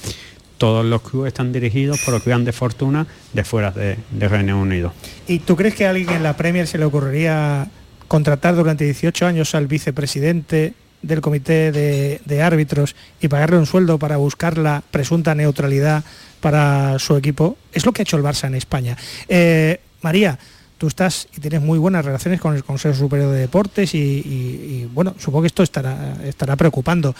[0.56, 4.92] todos los clubes están dirigidos por grandes fortunas de fuera de, de Reino Unido.
[5.28, 7.68] ¿Y tú crees que a alguien en la Premier se le ocurriría
[8.08, 13.98] contratar durante 18 años al vicepresidente del comité de, de árbitros y pagarle un sueldo
[13.98, 16.04] para buscar la presunta neutralidad
[16.40, 17.56] para su equipo?
[17.72, 18.96] Es lo que ha hecho el Barça en España.
[19.28, 20.38] Eh, María,
[20.76, 24.82] tú estás y tienes muy buenas relaciones con el Consejo Superior de Deportes y, y-
[24.82, 27.14] y, bueno, supongo que esto estará, estará preocupando.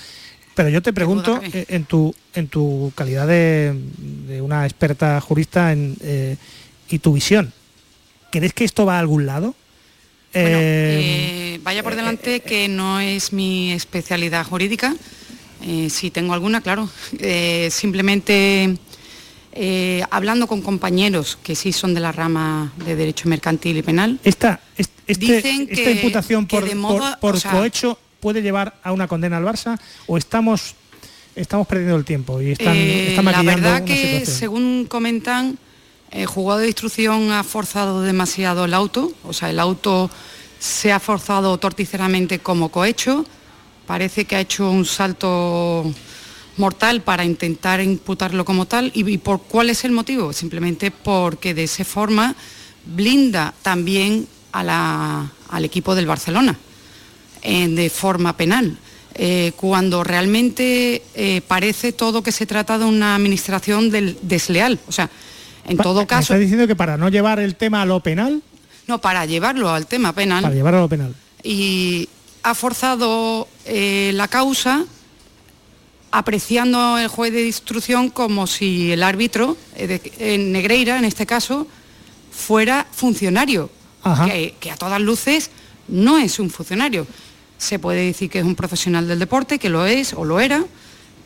[0.55, 3.75] Pero yo te pregunto, en tu, en tu calidad de,
[4.29, 6.37] de una experta jurista en, eh,
[6.89, 7.53] y tu visión,
[8.33, 9.55] ¿crees que esto va a algún lado?
[10.47, 14.95] Eh, Eh, vaya por delante que no es mi especialidad jurídica.
[15.63, 16.89] Eh, si tengo alguna, claro.
[17.19, 18.77] Eh, simplemente
[19.53, 24.19] eh, hablando con compañeros que sí son de la rama de derecho mercantil y penal.
[24.23, 27.99] esta, este- Dicen esta que- imputación que por, de modo- por- por o sea- cohecho
[28.21, 30.75] puede llevar a una condena al Barça o estamos
[31.35, 34.37] estamos perdiendo el tiempo y están, Eh, están la verdad que, situación?
[34.39, 35.57] según comentan,
[36.11, 40.11] el jugador de instrucción ha forzado demasiado el auto, o sea, el auto
[40.59, 43.25] se ha forzado torticeramente como cohecho,
[43.87, 45.85] parece que ha hecho un salto
[46.57, 48.91] mortal para intentar imputarlo como tal.
[48.95, 50.33] ¿Y, por cuál es el motivo?
[50.33, 52.35] Simplemente porque de esa forma
[52.85, 56.59] blinda también al equipo del Barcelona
[57.43, 58.77] eh, de forma penal.
[59.21, 63.91] eh, cuando realmente eh, parece todo que se trata de una administración
[64.23, 64.79] desleal.
[64.87, 65.11] O sea,
[65.69, 68.01] en Pa- todo ¿me caso, estás diciendo que para no llevar el tema a lo
[68.01, 68.43] penal,
[68.87, 71.15] no, para llevarlo al tema penal, para llevarlo a lo penal.
[71.43, 72.09] y
[72.43, 74.85] ha forzado eh, la causa
[76.11, 81.27] apreciando el juez de instrucción como si el árbitro, eh, de- en Negreira en este
[81.27, 81.67] caso,
[82.33, 83.71] fuera funcionario,
[84.61, 85.51] que a todas luces
[85.89, 87.07] no es un funcionario.
[87.59, 90.65] Se puede decir que es un profesional del deporte, que lo es o lo era,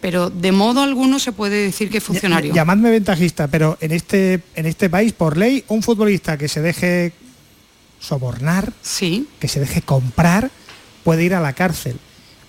[0.02, 2.52] pero de modo alguno se puede decir que es funcionario.
[2.52, 7.12] Llamadme ventajista, pero en este, en este país, por ley, un futbolista que se deje
[8.00, 9.28] sobornar, sí.
[9.38, 10.50] que se deje comprar,
[11.04, 11.98] puede ir a la cárcel.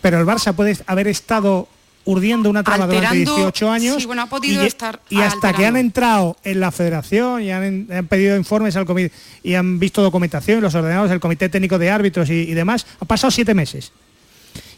[0.02, 1.68] Pero el Barça puede haber estado
[2.06, 5.54] urdiendo una trama durante Alterando- 18 años sí, bueno, ha podido y, estar y hasta
[5.54, 9.14] que han entrado en la federación y han, han pedido informes al comité
[9.44, 13.08] y han visto documentación, los ordenados del Comité Técnico de Árbitros y, y demás, han
[13.08, 13.92] pasado siete meses.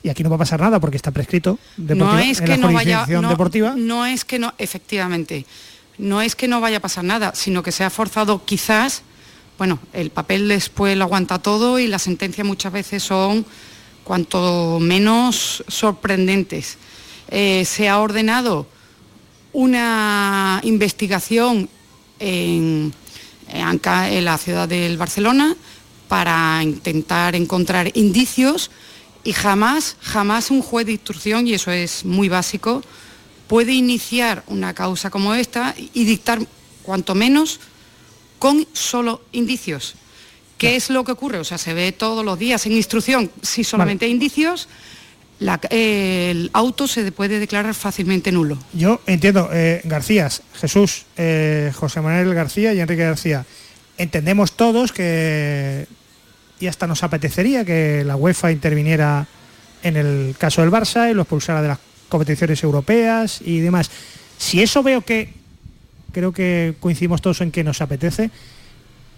[0.05, 2.51] Y aquí no va a pasar nada porque está prescrito deportiva- no es en que
[2.51, 3.73] la no vaya no, deportiva.
[3.75, 5.45] no es que no efectivamente
[5.97, 9.01] no es que no vaya a pasar nada sino que se ha forzado quizás
[9.57, 13.45] bueno el papel después lo aguanta todo y las sentencias muchas veces son
[14.03, 16.77] cuanto menos sorprendentes
[17.31, 18.67] Eh, se ha ordenado
[19.53, 21.67] una investigación
[22.19, 22.93] en,
[23.49, 25.55] en la ciudad del Barcelona
[26.07, 28.69] para intentar encontrar indicios
[29.25, 32.81] y jamás, jamás un juez de instrucción, y eso es muy básico,
[33.47, 36.39] puede iniciar una causa como esta y dictar
[36.83, 37.59] cuanto menos
[38.39, 39.95] con solo indicios.
[40.57, 41.39] ¿Qué es lo que ocurre?
[41.39, 44.69] O sea, se ve todos los días en instrucción, si solamente hay indicios,
[45.39, 48.57] la- el auto se puede declarar fácilmente nulo.
[48.73, 53.45] Yo entiendo, eh, García, Jesús, eh, José Manuel García y Enrique García,
[53.97, 55.87] entendemos todos que
[56.65, 59.27] y hasta nos apetecería que la UEFA interviniera
[59.83, 63.91] en el caso del Barça y lo expulsara de las competiciones europeas y demás.
[64.39, 65.33] Si eso veo que
[66.11, 68.31] creo que coincidimos todos en que nos apetece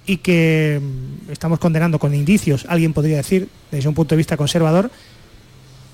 [0.05, 4.35] y que mm, estamos condenando con indicios, alguien podría decir, desde un punto de vista
[4.35, 4.91] conservador,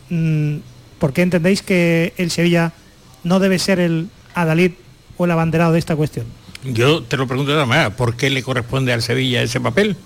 [0.10, 0.56] mm,
[0.98, 2.74] ¿por qué entendéis que el Sevilla
[3.24, 4.72] no debe ser el adalid
[5.18, 6.26] o el abanderado de esta cuestión?
[6.64, 9.98] Yo te lo pregunto de otra manera, ¿por qué le corresponde al Sevilla ese papel?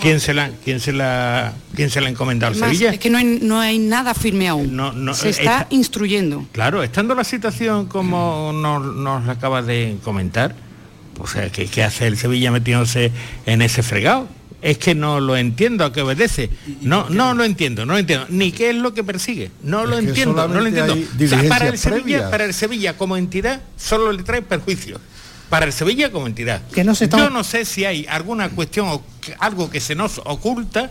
[0.00, 2.90] ¿Quién se la, quién se la, quién se la ha encomendado al Sevilla?
[2.92, 4.74] es que no hay, no hay nada firme aún.
[4.76, 6.46] No, no, se está está- instruyendo.
[6.52, 10.54] Claro, estando la situación como nos, nos la acaba de comentar,
[11.18, 13.12] o sea, ¿qué, qué hace el Sevilla metiéndose
[13.46, 14.28] en ese fregado?
[14.62, 16.48] Es que no lo entiendo a qué obedece.
[16.80, 18.26] No, no lo entiendo, no lo entiendo.
[18.30, 19.50] Ni qué es lo que persigue.
[19.62, 20.94] No lo entiendo, no lo entiendo.
[20.94, 24.98] hay O sea, para el Sevilla, para el Sevilla como entidad, solo le trae perjuicio.
[25.54, 26.62] Para el Sevilla como entidad.
[26.74, 29.02] Que no se está- Yo no sé si hay alguna cuestión o
[29.38, 30.90] algo que se nos oculta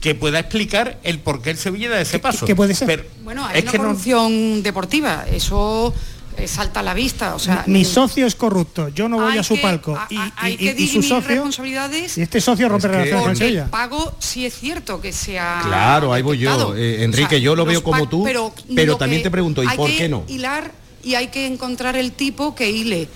[0.00, 2.44] que pueda explicar el por qué el Sevilla da ese paso.
[2.44, 2.86] qué puede ser?
[2.88, 5.94] Pero Bueno, hay es una que no- corrupción deportiva, eso
[6.36, 7.34] eh, salta a la vista.
[7.34, 9.94] O sea, Mi socio es corrupto, yo no voy a su que- palco.
[9.96, 12.86] a- Y, a- y- hay y- que y su socio, responsabilidades y este socio rompe
[12.86, 13.66] Es que- relaciones con el Sevilla.
[13.70, 16.74] pago sí es cierto que sea Claro, ahí voy yo.
[16.74, 18.52] Eh, Enrique, O sea, yo lo veo como tú, pero,
[18.86, 20.24] lo también te pregunto, ¿y hay por que qué no?
[20.28, 20.72] hilar
[21.04, 23.08] y hay que encontrar el tipo que hile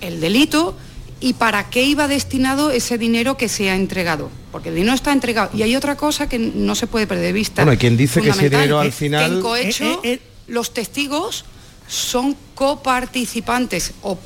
[0.00, 0.76] el delito
[1.20, 4.30] y para qué iba destinado ese dinero que se ha entregado.
[4.52, 5.50] porque el dinero está entregado.
[5.54, 7.62] Y hay otra cosa que no se puede perder de vista.
[7.62, 10.72] Bueno, hay quien dice que ese dinero al que- que final- en cohecho, Eh, los
[10.72, 11.44] testigos
[11.86, 14.18] son coparticipantes o,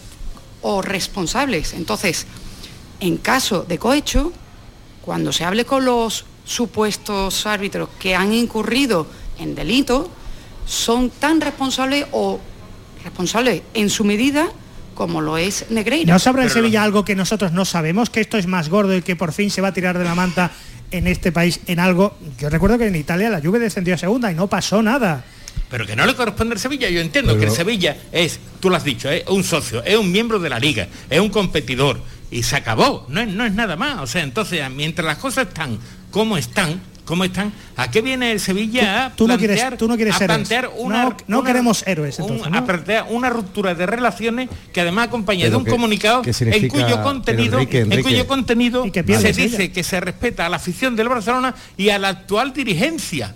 [0.62, 1.72] o responsables.
[1.74, 2.26] Entonces,
[3.00, 4.32] en caso de cohecho,
[5.02, 9.06] cuando se hable con los supuestos árbitros que han incurrido
[9.38, 10.08] en delito,
[10.66, 12.38] son tan responsables o
[13.02, 14.50] responsables en su medida
[14.94, 16.12] como lo es Negreira.
[16.12, 18.10] ¿No sabrá lo- Sevilla algo que nosotros no sabemos?
[18.10, 20.14] Que esto es más gordo y que por fin se va a tirar de la
[20.14, 20.50] manta
[20.90, 22.16] en este país en algo.
[22.38, 25.24] Yo recuerdo que en Italia la Juve descendió a segunda y no pasó nada.
[25.70, 26.90] Pero que no le corresponde al Sevilla.
[26.90, 30.12] Yo entiendo que el Sevilla es, tú lo has dicho, es un socio, es un
[30.12, 31.98] miembro de la liga, es un competidor.
[32.30, 34.00] Y se acabó, no es, no es nada más.
[34.00, 35.78] O sea, entonces, mientras las cosas están
[36.10, 39.88] como están, como están, ¿a qué viene el Sevilla a Tú no plantear, quieres, tú
[39.88, 40.36] no quieres a héroes.
[40.48, 42.62] plantear una, no, no una- queremos héroes un- entonces.
[42.62, 47.02] plantear una ruptura de relaciones que además acompaña de un que- comunicado que en cuyo
[47.02, 51.08] contenido, Enrique, en cuyo contenido que se dice que se respeta a la afición del
[51.08, 53.34] Barcelona y a la actual dirigencia.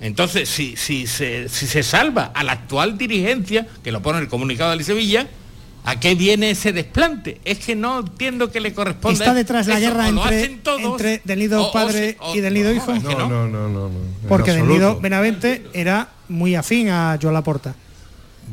[0.00, 4.28] Entonces, si, si, se, si se salva a la actual dirigencia, que lo pone el
[4.28, 5.26] comunicado de Sevilla,
[5.84, 7.40] ¿a qué viene ese desplante?
[7.44, 9.12] Es que no entiendo que le corresponda.
[9.24, 12.40] Está detrás la eso, guerra entre, todos, entre Del Nido o- o padre o- y
[12.40, 12.94] Del Nido hijo.
[12.94, 13.90] No, no, no, no,
[14.28, 14.66] Porque Del.
[14.68, 17.74] Nido Benavente era muy afín a Joan Laporta.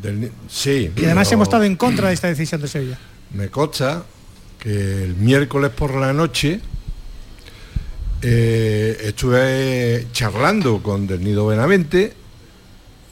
[0.02, 0.92] Del sí.
[0.96, 2.98] Y además pero hemos estado en contra de esta decisión de Sevilla.
[3.34, 4.04] Me consta
[4.60, 6.60] que el miércoles por la noche
[8.22, 12.14] eh, estuve charlando con Del Nido Benavente.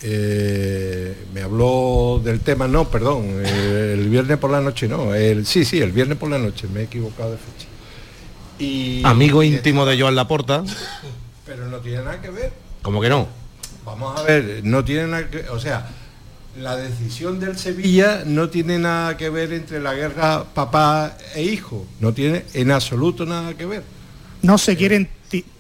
[0.02, 5.46] Eh, me habló del tema, no, perdón, eh, el viernes por la noche no, el,
[5.46, 7.68] sí, sí, el viernes por la noche, me he equivocado de fecha.
[8.60, 10.64] Y, Amigo íntimo de Joan Laporta.
[11.46, 12.54] Pero no tiene nada que ver.
[12.82, 13.28] ¿Cómo que no?
[13.86, 15.90] Vamos a ver, no tiene nada que, o sea,
[16.58, 21.86] la decisión del Sevilla no tiene nada que ver entre la guerra papá e hijo,
[22.00, 23.84] no tiene en absoluto nada que ver.
[24.42, 25.10] No se quieren,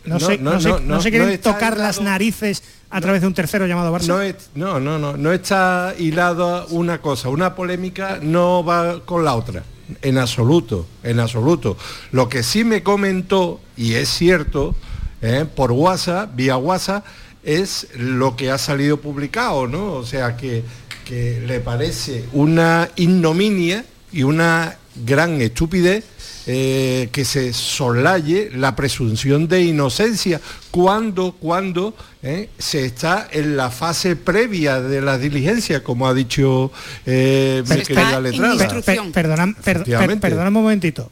[0.05, 3.33] no, se, no, no se- no, se quieren tocar las narices a través de un
[3.33, 4.07] tercero llamado Barça.
[4.07, 9.23] No, es- no, no, no, no está hilado una cosa, una polémica no va con
[9.23, 9.63] la otra,
[10.01, 11.77] en absoluto, en absoluto.
[12.11, 14.75] Lo que sí me comentó, y es cierto,
[15.21, 17.05] eh, por WhatsApp, vía WhatsApp,
[17.43, 19.93] es lo que ha salido publicado, ¿no?
[19.93, 20.63] O sea, que,
[21.05, 26.03] que le parece una ignominia y una gran estupidez
[26.51, 33.69] eh, que se soslaye la presunción de inocencia cuando, cuando eh, se está en la
[33.69, 36.71] fase previa de la diligencia, como ha dicho
[37.05, 38.67] eh, mi querida letrada.
[38.67, 40.21] Per- per- perdona, per- per- Efectivamente.
[40.21, 41.07] perdona un momentito.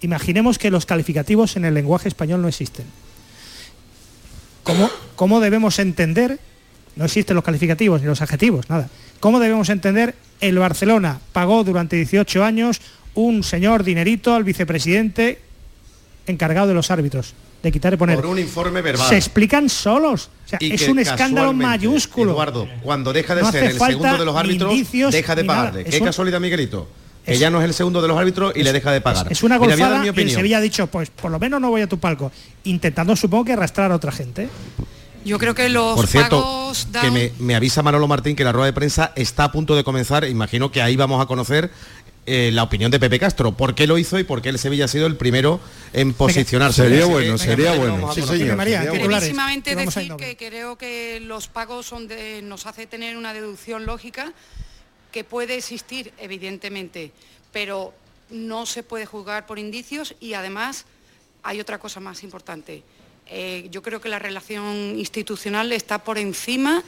[0.00, 2.86] Imaginemos que los calificativos en el lenguaje español no existen.
[4.64, 6.40] ¿Cómo, cómo debemos entender?
[6.96, 8.88] No existen los calificativos ni los adjetivos, nada.
[9.20, 12.80] ¿Cómo debemos entender el Barcelona pagó durante 18 años
[13.16, 15.40] un señor dinerito al vicepresidente
[16.26, 18.16] encargado de los árbitros, de quitar y poner?
[18.16, 19.08] Por un informe verbal.
[19.08, 20.30] Se explican solos.
[20.46, 22.32] O sea, Y es un escándalo mayúsculo.
[22.32, 25.84] Eduardo, cuando deja de No ser el segundo de los árbitros, indicios deja de pagarle.
[25.84, 26.88] Qué un- casualidad, Miguelito.
[27.24, 29.26] Que es- ya no es el segundo de los árbitros y le deja de pagar.
[29.30, 30.30] Es una golfada mi y el.
[30.30, 32.30] Sevilla ha dicho, pues por lo menos no voy a tu palco,
[32.64, 34.48] intentando supongo que arrastrar a otra gente.
[35.24, 38.44] Yo creo que los Por cierto, pagos dan- que me, me avisa Manolo Martín que
[38.44, 40.24] la rueda de prensa está a punto de comenzar.
[40.28, 41.72] Imagino que ahí vamos a conocer
[42.26, 43.52] eh, la opinión de Pepe Castro.
[43.52, 45.60] ¿Por qué lo hizo y por qué el Sevilla ha sido el primero
[45.92, 46.82] en posicionarse?
[46.82, 48.12] Sería bueno, sería bueno.
[48.12, 49.06] Sí, señor, sería bueno.
[49.06, 53.16] Brevísimamente que vamos a decir que creo que los pagos son de- nos hace tener
[53.16, 54.32] una deducción lógica
[55.12, 57.12] que puede existir, evidentemente,
[57.52, 57.94] pero
[58.30, 60.84] no se puede juzgar por indicios y además
[61.42, 62.82] hay otra cosa más importante.
[63.28, 66.82] Eh, yo creo que la relación institucional está por encima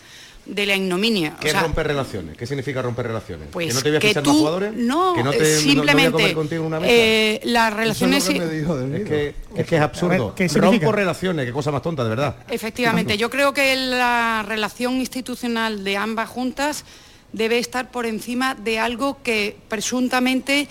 [0.49, 1.35] de la ignominia.
[1.37, 2.37] O ¿Qué es romper relaciones?
[2.37, 3.49] ¿Qué significa romper relaciones?
[3.53, 4.73] pues ¿Que no te voy a fichar tú- más jugadores?
[4.75, 6.93] No, ¿Que no te, no- no voy a simplemente comer contigo en una mesa?
[6.93, 8.27] eh, las Eso es relaciones...
[8.29, 10.35] lo que me dijo del Es que, es que es absurdo.
[10.35, 10.71] ¿qué significa?
[10.87, 12.37] Rompo relaciones, qué cosa más tonta, de verdad.
[12.49, 16.85] Efectivamente, yo creo que la relación institucional de ambas juntas
[17.33, 20.67] debe estar por encima de algo que presuntamente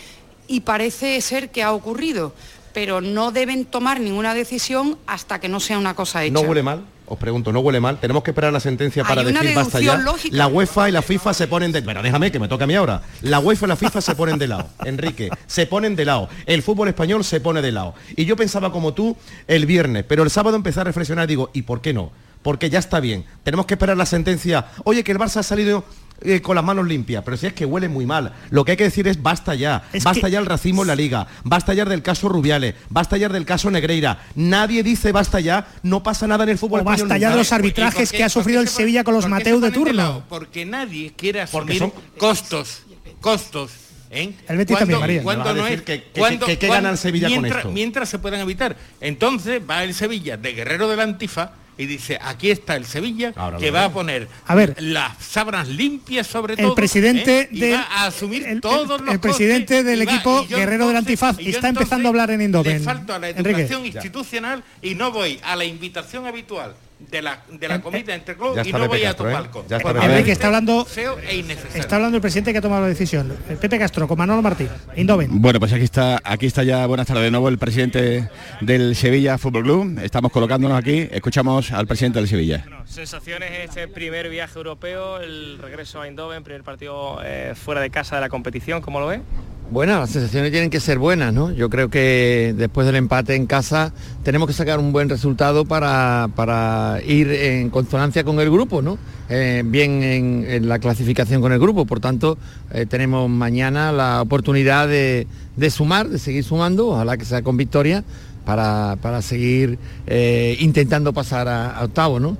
[0.48, 2.34] y parece ser que ha ocurrido,
[2.74, 6.34] pero no deben tomar ninguna decisión hasta que no sea una cosa hecha.
[6.34, 6.84] ¿No huele mal?
[7.10, 8.00] Os pregunto, ¿no huele mal?
[8.00, 9.98] Tenemos que esperar la sentencia para decir basta ya.
[9.98, 10.36] lógica.
[10.36, 11.82] La UEFA y la FIFA se ponen de...
[11.82, 13.02] Pero déjame que me toca a mí ahora.
[13.22, 14.68] La UEFA y la FIFA se ponen de lado.
[14.86, 16.28] Enrique, se ponen de lado.
[16.46, 17.96] El fútbol español se pone de lado.
[18.18, 19.16] Y yo pensaba como tú
[19.48, 22.12] el viernes, pero el sábado empecé a reflexionar y digo, ¿y por qué no?
[22.42, 23.24] Porque ya está bien.
[23.44, 24.68] Tenemos que esperar la sentencia.
[24.84, 25.86] Oye, que el Barça ha salido
[26.22, 28.34] eh, con las manos limpias, pero si es que huele muy mal.
[28.50, 29.84] Lo que hay que decir es basta ya.
[29.94, 31.28] Es basta que- ya el racismo en la liga.
[31.44, 32.76] Basta ya del caso Rubiales.
[32.90, 34.20] Basta ya del caso Negreira.
[34.36, 35.68] Nadie dice basta ya.
[35.84, 38.30] No pasa nada en el fútbol O español basta ya de los arbitrajes que ha
[38.30, 39.94] sufrido el Sevilla con los Mateu de turno.
[39.94, 40.24] lado?
[40.28, 42.82] Porque nadie quiere Porque asumir son- costos,
[43.22, 43.72] costos
[44.10, 44.34] ¿eh?
[44.48, 45.24] El Betis ¿Cuándo- también, María.
[45.24, 47.72] cuándo no es- que- que- que- que cuándo- gana el Sevilla con mientras, esto.
[47.74, 48.76] Mientras se puedan evitar.
[49.02, 53.58] Entonces va el Sevilla de Guerrero del Antifa y dice, aquí está el Sevilla Ahora
[53.58, 54.76] que va a poner A ver.
[54.82, 56.76] las sábanas limpias sobre El todo.
[56.76, 57.50] presidente ¿eh?
[57.52, 60.88] y de- va a asumir el- todos el- los el presidente del va- equipo Guerrero
[60.88, 62.80] del entonces- Antifaz y está empezando a hablar en Eindhoven.
[62.80, 63.50] Le falto a la Enrique.
[63.52, 68.36] educación institucional y no voy a la invitación habitual de la, de la comida entre
[68.36, 69.14] clubes Ya y no voy a ¿eh?
[69.14, 69.64] Topalco.
[69.64, 71.82] Pepe Enrique es está hablando feo e innecesario.
[71.82, 73.38] Está hablando el presidente que ha tomado la decisión.
[73.50, 74.70] Eh, Pepe Castro con Manolo Martín.
[74.96, 75.42] Eindhoven.
[75.42, 78.30] Bueno, pues aquí está, aquí está ya, buenas tardes de nuevo, el presidente
[78.62, 80.00] del Sevilla Fútbol Club.
[80.02, 82.66] Estamos colocándonos aquí, escuchamos al presidente del Sevilla.
[82.86, 87.90] Sensaciones en este primer viaje europeo, el regreso a Eindhoven, primer partido eh, fuera de
[87.90, 89.22] casa de la competición, ¿cómo lo ves?
[89.70, 91.52] Bueno, las sensaciones tienen que ser buenas, ¿no?
[91.52, 93.92] Yo creo que después del empate en casa
[94.24, 98.98] tenemos que sacar un buen resultado para, para ir en consonancia con el grupo, ¿no?
[99.28, 101.86] Eh, bien en, la clasificación con el grupo.
[101.86, 102.38] Por tanto,
[102.72, 105.28] eh, tenemos mañana la oportunidad de,
[105.70, 108.06] sumar, de seguir sumando, ojalá que sea con victoria,
[108.46, 112.38] para, para seguir eh, intentando pasar a, a octavo, ¿no?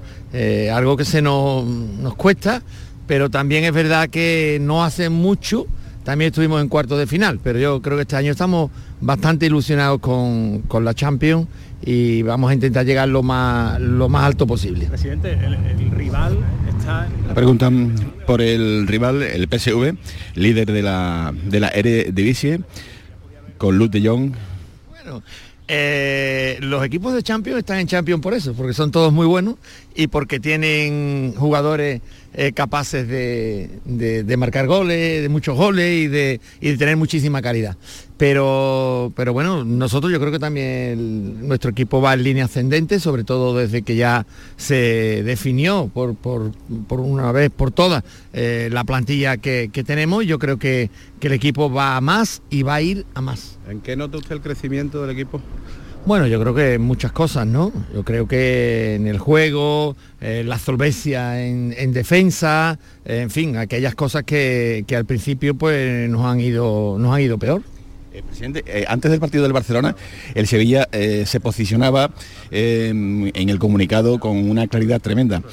[0.72, 2.62] Algo que se nos, nos cuesta,
[3.06, 5.68] pero también es verdad que no hace mucho
[6.08, 10.00] también estuvimos en cuartos de final, pero yo creo que este año estamos bastante ilusionados
[10.00, 11.50] con, con la Champions
[11.86, 14.86] y vamos a intentar llegar lo más, lo más alto posible.
[14.86, 16.38] Presidente, el, el rival
[16.70, 17.10] está...
[17.28, 17.94] La preguntan
[18.26, 19.98] por el rival, el PSV,
[20.36, 22.62] líder de la, de la Eredivisie,
[23.58, 24.32] con Luz de Jong.
[24.90, 25.22] Bueno,
[25.68, 29.56] eh, los equipos de Champions están en Champions por eso, porque son todos muy buenos
[29.94, 32.02] y porque tienen jugadores
[32.34, 37.42] eh, capaces de, de- marcar goles, de muchos goles y de, y de tener muchísima
[37.42, 37.76] calidad.
[38.18, 43.24] Pero, pero bueno, nosotros yo creo que también nuestro equipo va en línea ascendente, sobre
[43.24, 44.26] todo desde que ya
[44.56, 46.52] se definió por, por-
[46.88, 48.04] por una vez por todas
[48.34, 50.26] eh, la plantilla que, que tenemos.
[50.26, 53.58] Yo creo que, que el equipo va a más y va a ir a más.
[53.70, 55.42] ¿En qué nota usted el crecimiento del equipo?
[56.08, 57.74] Bueno, yo creo que muchas cosas, ¿no?
[57.94, 63.94] Yo creo que en el juego, eh, la solvencia en, en defensa, en fin, aquellas
[63.94, 67.62] cosas que, que al principio pues nos han ido, nos han ido peor.
[68.14, 69.96] Eh, presidente, eh, antes del partido del Barcelona,
[70.34, 72.12] el Sevilla eh, se posicionaba
[72.50, 75.44] en el comunicado con una claridad tremenda.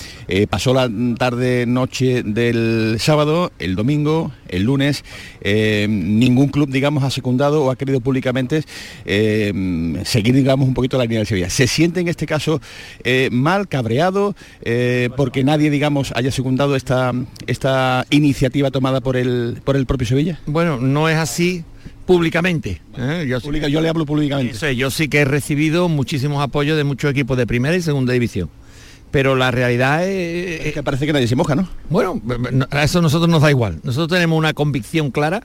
[0.48, 0.88] Pasó la
[1.18, 5.04] tarde noche del sábado, el domingo, el lunes,
[5.42, 8.62] ningún club, digamos, ha secundado o ha querido públicamente
[9.04, 11.50] seguir, digamos, un poquito la línea del Sevilla.
[11.50, 12.60] ¿Se siente en este caso
[13.32, 14.36] mal, cabreado,
[15.16, 17.12] porque nadie, digamos, haya secundado esta,
[17.48, 20.40] esta iniciativa tomada por el, por el propio Sevilla?
[20.46, 21.64] Bueno, no es así
[22.06, 22.80] públicamente.
[22.96, 23.26] ¿eh?
[23.28, 24.52] Yo, sí- Pública- yo le hablo públicamente.
[24.54, 27.82] Eso es, yo sí que he recibido muchísimos apoyos de muchos equipos de primera y
[27.82, 28.48] segunda división.
[29.10, 30.72] Pero la realidad es...
[30.74, 31.68] que parece que nadie se moja, ¿no?
[31.88, 32.20] Bueno,
[32.52, 33.78] no- a eso nosotros nos da igual.
[33.84, 35.44] Nosotros tenemos una convicción clara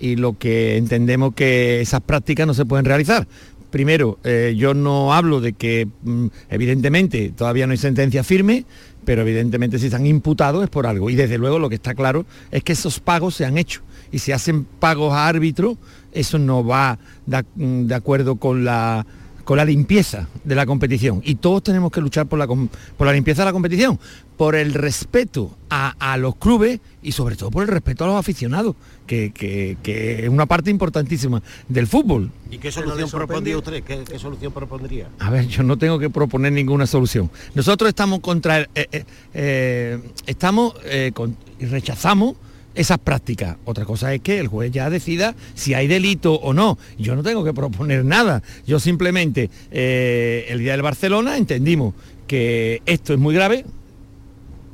[0.00, 3.28] y lo que entendemos que esas prácticas no se pueden realizar.
[3.70, 8.64] Primero, eh, yo no hablo de que mm, evidentemente todavía no hay sentencia firme,
[9.04, 11.10] pero evidentemente si están imputados es por algo.
[11.10, 13.82] Y desde luego lo que está claro es que esos pagos se han hecho.
[14.12, 15.76] Y si hacen pagos a árbitro,
[16.12, 19.06] eso no va de, de acuerdo con la,
[19.44, 21.22] con la limpieza de la competición.
[21.24, 23.98] Y todos tenemos que luchar por la, por la limpieza de la competición,
[24.36, 28.16] por el respeto a, a los clubes y sobre todo por el respeto a los
[28.16, 28.74] aficionados,
[29.06, 32.30] que, que- que es una parte importantísima del fútbol.
[32.50, 33.82] ¿Y qué solución propondría usted?
[33.84, 35.08] ¿Qué, qué solución propondría?
[35.20, 37.30] A ver, yo no tengo que proponer ninguna solución.
[37.54, 39.04] Nosotros estamos contra, el- eh, eh,
[39.34, 42.34] eh, estamos eh, con- y rechazamos
[42.74, 43.56] esas prácticas.
[43.64, 46.78] Otra cosa es que el juez ya decida si hay delito o no.
[46.98, 48.42] Yo no tengo que proponer nada.
[48.66, 51.94] Yo simplemente eh, el día del Barcelona entendimos
[52.26, 53.64] que esto es muy grave.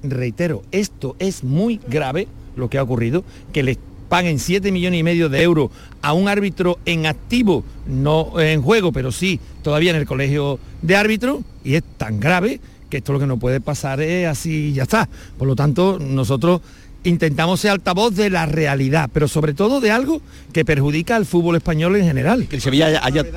[0.02, 3.78] Reitero, esto es muy grave lo que ha ocurrido, que les
[4.08, 5.70] paguen 7 millones y medio de euros
[6.02, 10.96] a un árbitro en activo, no en juego, pero sí todavía en el colegio de
[10.96, 14.72] árbitros, y es tan grave que esto lo que no puede pasar es así y
[14.74, 15.08] ya está.
[15.38, 16.60] Por lo tanto, nosotros
[17.08, 20.20] intentamos ser altavoz de la realidad, pero sobre todo de algo
[20.52, 22.46] que perjudica al fútbol español en general.
[22.48, 23.22] Que el Sevilla haya...
[23.22, 23.32] Eh,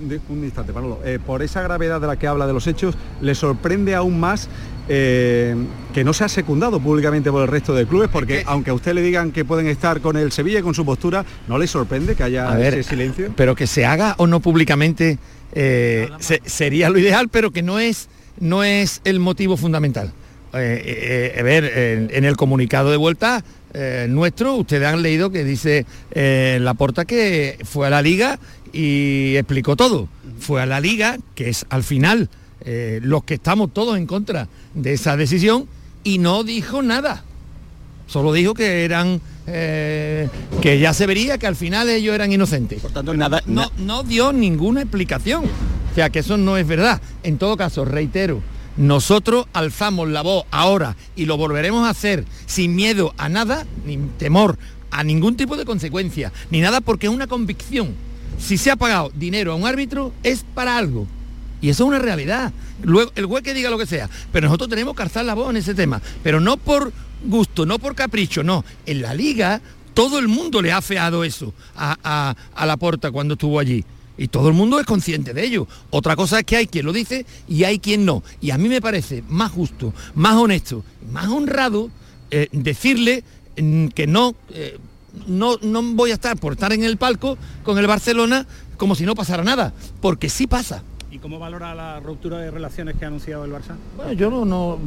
[0.00, 1.00] de- un instante, Manolo.
[1.04, 4.48] Eh, por esa gravedad de la que habla de los hechos, ¿le sorprende aún más
[4.88, 5.54] eh,
[5.94, 8.08] que no se ha secundado públicamente por el resto de clubes?
[8.12, 10.84] Porque aunque a usted le digan que pueden estar con el Sevilla y con su
[10.84, 13.32] postura, ¿no le sorprende que haya A ver, ese silencio?
[13.36, 15.18] pero que se haga o no públicamente
[15.52, 18.08] eh, se- sería lo ideal, pero que no es,
[18.38, 20.12] no es el motivo fundamental.
[20.52, 25.30] Eh, eh, a ver, en, en el comunicado de vuelta eh, nuestro, ustedes han leído
[25.30, 28.38] que dice eh, Laporta que fue a la liga
[28.72, 30.08] y explicó todo.
[30.40, 32.28] Fue a la liga, que es al final
[32.64, 35.68] eh, los que estamos todos en contra de esa decisión,
[36.02, 37.24] y no dijo nada.
[38.06, 40.28] Solo dijo que eran eh,
[40.60, 42.80] que ya se vería que al final ellos eran inocentes.
[42.80, 45.44] Por tanto, nada, no, no dio ninguna explicación.
[45.44, 47.00] O sea, que eso no es verdad.
[47.22, 48.42] En todo caso, reitero,
[48.80, 53.98] nosotros alzamos la voz ahora y lo volveremos a hacer sin miedo a nada, ni
[54.18, 54.58] temor
[54.90, 57.94] a ningún tipo de consecuencia, ni nada porque es una convicción.
[58.38, 61.06] Si se ha pagado dinero a un árbitro es para algo.
[61.60, 62.54] Y eso es una realidad.
[62.82, 64.08] Luego, el juez que diga lo que sea.
[64.32, 66.00] Pero nosotros tenemos que alzar la voz en ese tema.
[66.22, 66.90] Pero no por
[67.22, 68.64] gusto, no por capricho, no.
[68.86, 69.60] En la liga
[69.92, 73.84] todo el mundo le ha feado eso a, a, a la porta cuando estuvo allí.
[74.20, 75.66] Y todo el mundo es consciente de ello.
[75.88, 78.22] Otra cosa es que hay quien lo dice y hay quien no.
[78.42, 81.88] Y a mí me parece más justo, más honesto, más honrado
[82.30, 83.24] eh, decirle
[83.58, 84.76] mm, que no, eh,
[85.26, 88.46] no, no voy a estar por estar en el palco con el Barcelona
[88.76, 90.82] como si no pasara nada, porque sí pasa.
[91.10, 93.74] ¿Y cómo valora la ruptura de relaciones que ha anunciado el Barça?
[93.96, 94.78] Bueno, yo no, no,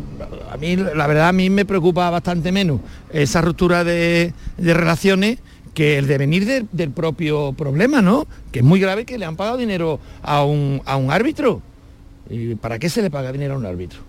[0.51, 2.81] a mí la verdad a mí me preocupa bastante menos
[3.11, 5.39] esa ruptura de, de relaciones
[5.73, 8.27] que el devenir de, del propio problema, ¿no?
[8.51, 11.61] Que es muy grave que le han pagado dinero a un, a un árbitro.
[12.29, 13.99] ¿Y para qué se le paga dinero a un árbitro?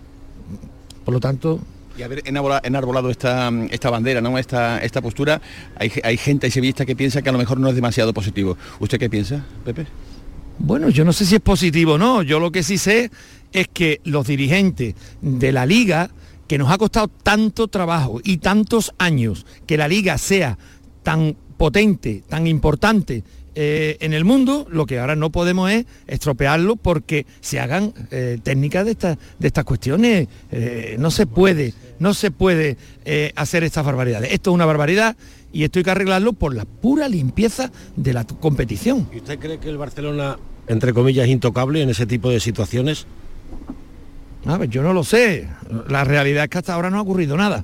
[1.03, 1.59] Por lo tanto,
[1.97, 4.37] y haber enarbola- enarbolado esta, esta bandera, ¿no?
[4.37, 5.41] esta, esta postura,
[5.77, 8.57] hay, hay gente, hay sevillistas que piensa que a lo mejor no es demasiado positivo.
[8.79, 9.87] ¿Usted qué piensa, Pepe?
[10.59, 12.21] Bueno, yo no sé si es positivo o no.
[12.21, 13.11] Yo lo que sí sé
[13.51, 16.09] es que los dirigentes de la liga,
[16.47, 20.57] que nos ha costado tanto trabajo y tantos años que la liga sea
[21.03, 23.23] tan potente, tan importante
[23.57, 28.37] eh, en el mundo, lo que ahora no podemos es estropearlo porque se hagan eh,
[28.43, 30.27] técnicas de, estas de estas cuestiones.
[30.51, 32.77] Eh, no se puede, no se puede
[33.35, 34.33] hacer estas barbaridades.
[34.33, 35.15] Esto es una barbaridad
[35.53, 39.07] y esto hay que arreglarlo por la pura limpieza de la competición.
[39.13, 40.37] ¿Y usted cree que el Barcelona,
[40.67, 43.07] entre comillas, es intocable en ese tipo de situaciones?
[44.45, 45.47] A ver, yo no lo sé.
[45.87, 47.63] La realidad es que hasta ahora no ha ocurrido nada.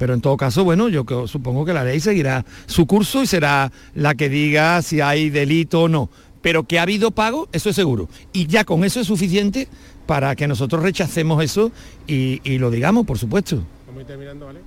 [0.00, 3.26] Pero en todo caso, bueno, yo que- supongo que la ley seguirá su curso y
[3.26, 6.08] será la que diga si hay delito o no.
[6.40, 8.08] Pero que ha habido pago, eso es seguro.
[8.32, 9.68] Y ya con eso es suficiente
[10.06, 11.70] para que nosotros rechacemos eso
[12.06, 13.62] y, y lo digamos, por supuesto.
[13.86, 14.60] Vamos terminando, ¿vale?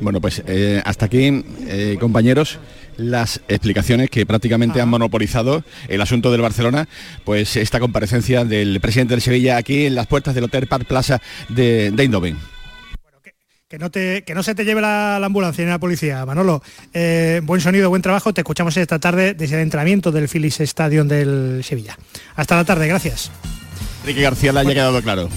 [0.00, 2.58] Bueno, pues eh, hasta aquí, eh, compañeros,
[2.96, 6.88] las explicaciones que prácticamente han monopolizado el asunto del Barcelona,
[7.24, 11.20] pues esta comparecencia del presidente del Sevilla aquí en las puertas del Hotel Park Plaza
[11.50, 12.38] de, de Eindhoven.
[13.72, 16.62] Que no, te, que no se te lleve la, la ambulancia ni la policía, Manolo.
[16.92, 18.34] Eh, buen sonido, buen trabajo.
[18.34, 21.96] Te escuchamos esta tarde desde el entrenamiento del Phillies Stadium del Sevilla.
[22.36, 23.30] Hasta la tarde, gracias.
[24.02, 25.30] Enrique García le haya quedado claro.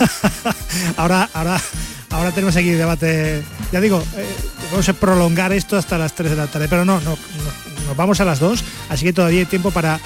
[0.96, 1.60] Ahora, ahora,
[2.08, 3.42] ahora tenemos aquí debate.
[3.70, 4.26] Ya digo, eh,
[4.70, 7.96] vamos a prolongar esto hasta las 3 de la tarde, pero no, no, no, nos
[7.98, 10.00] vamos a las 2, así que todavía hay tiempo para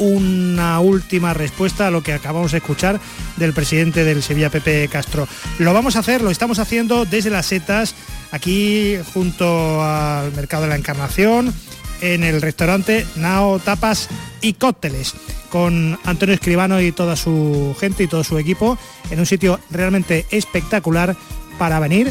[0.00, 3.00] una última respuesta a lo que acabamos de escuchar
[3.36, 5.28] del presidente del Sevilla, Pepe Castro.
[5.58, 7.94] Lo vamos a hacer, lo estamos haciendo desde las setas,
[8.32, 11.54] aquí junto al Mercado de la Encarnación,
[12.00, 14.08] en el restaurante Nao Tapas
[14.40, 15.14] y Cócteles,
[15.50, 18.78] con Antonio Escribano y toda su gente y todo su equipo,
[19.10, 21.14] en un sitio realmente espectacular
[21.58, 22.10] para venir,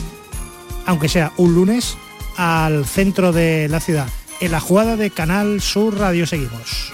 [0.86, 1.98] aunque sea un lunes,
[2.38, 4.08] al centro de la ciudad.
[4.40, 6.94] En la jugada de Canal Sur Radio seguimos.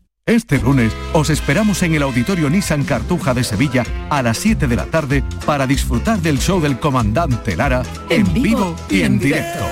[0.27, 4.75] Este lunes os esperamos en el Auditorio Nissan Cartuja de Sevilla a las 7 de
[4.75, 9.65] la tarde para disfrutar del show del comandante Lara en vivo y en directo.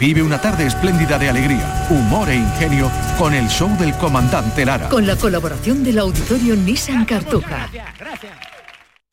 [0.00, 4.88] Vive una tarde espléndida de alegría, humor e ingenio con el show del comandante Lara.
[4.88, 7.70] Con la colaboración del auditorio Nissan Cartuja.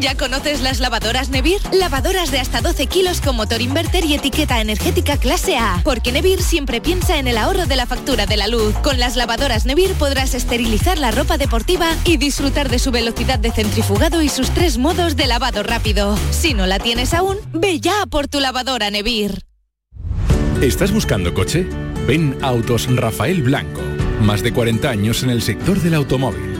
[0.00, 1.60] ¿Ya conoces las lavadoras Nevir?
[1.72, 5.80] Lavadoras de hasta 12 kilos con motor inverter y etiqueta energética clase A.
[5.82, 8.74] Porque Nevir siempre piensa en el ahorro de la factura de la luz.
[8.82, 13.50] Con las lavadoras Nevir podrás esterilizar la ropa deportiva y disfrutar de su velocidad de
[13.50, 16.16] centrifugado y sus tres modos de lavado rápido.
[16.30, 19.42] Si no la tienes aún, ve ya por tu lavadora Nevir.
[20.60, 21.66] ¿Estás buscando coche?
[22.06, 23.80] Ven Autos Rafael Blanco.
[24.20, 26.57] Más de 40 años en el sector del automóvil.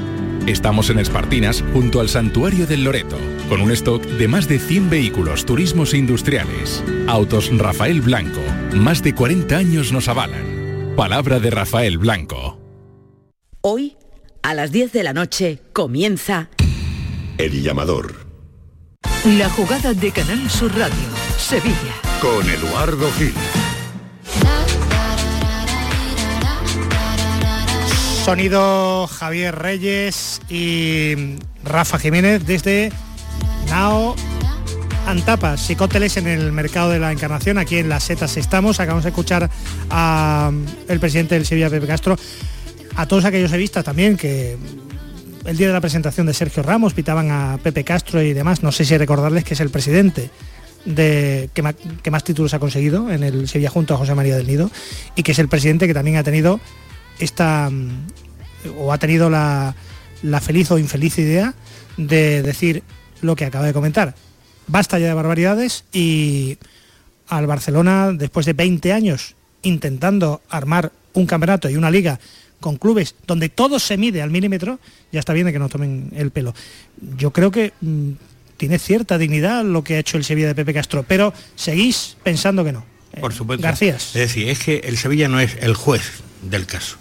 [0.48, 3.18] Estamos en Espartinas, junto al Santuario del Loreto,
[3.50, 6.82] con un stock de más de 100 vehículos, turismos e industriales.
[7.06, 8.40] Autos Rafael Blanco,
[8.74, 10.94] más de 40 años nos avalan.
[10.96, 12.58] Palabra de Rafael Blanco.
[13.60, 13.98] Hoy,
[14.42, 16.48] a las 10 de la noche, comienza
[17.36, 18.14] El llamador.
[19.26, 20.94] La jugada de Canal Sur Radio,
[21.36, 21.92] Sevilla.
[22.22, 23.34] Con Eduardo Gil.
[28.28, 32.92] Sonido Javier Reyes y Rafa Jiménez desde
[33.70, 34.14] Nao
[35.06, 38.80] Antapas, psicóteles en el mercado de la Encarnación, aquí en Las Setas estamos.
[38.80, 39.48] Acabamos de escuchar
[39.88, 42.18] al presidente del Sevilla, Pepe Castro,
[42.96, 44.58] a todos aquellos sevistas también que
[45.46, 48.62] el día de la presentación de Sergio Ramos pitaban a Pepe Castro y demás.
[48.62, 50.28] No sé si recordarles que es el presidente
[50.84, 54.70] de que más títulos ha conseguido en el Sevilla junto a José María del Nido
[55.16, 56.60] y que es el presidente que también ha tenido
[57.18, 58.06] esta mm,
[58.78, 59.74] o ha tenido la,
[60.22, 61.54] la feliz o infeliz idea
[61.96, 62.82] de decir
[63.20, 64.14] lo que acaba de comentar.
[64.66, 66.58] Basta ya de barbaridades y
[67.28, 72.20] al Barcelona, después de 20 años intentando armar un campeonato y una liga
[72.60, 74.78] con clubes donde todo se mide al milímetro,
[75.12, 76.54] ya está bien de que no tomen el pelo.
[77.16, 78.12] Yo creo que mm,
[78.56, 82.64] tiene cierta dignidad lo que ha hecho el Sevilla de Pepe Castro, pero seguís pensando
[82.64, 82.84] que no.
[83.20, 83.62] Por supuesto.
[83.62, 84.08] Garcías.
[84.08, 86.02] Es decir, es que el Sevilla no es el juez
[86.42, 86.96] del caso.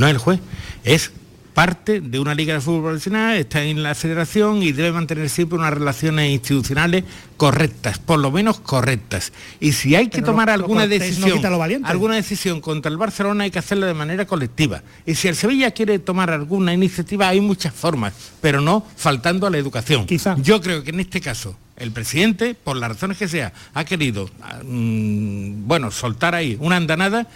[0.00, 0.40] No es el juez,
[0.82, 1.12] es
[1.52, 5.58] parte de una liga de fútbol profesional, está en la federación y debe mantener siempre
[5.58, 7.04] unas relaciones institucionales
[7.36, 9.30] correctas, por lo menos correctas.
[9.60, 11.44] Y si hay que Pero tomar lo- alguna decisión,
[11.84, 14.82] alguna decisión contra el Barcelona hay que hacerlo de manera colectiva.
[15.04, 19.50] Y si el Sevilla quiere tomar alguna iniciativa, hay muchas formas, pero no faltando a
[19.50, 20.06] la educación.
[20.42, 24.30] Yo creo que en este caso el presidente, por las razones que sea, ha querido,
[24.42, 27.26] ah, mm, bueno, soltar ahí una andanada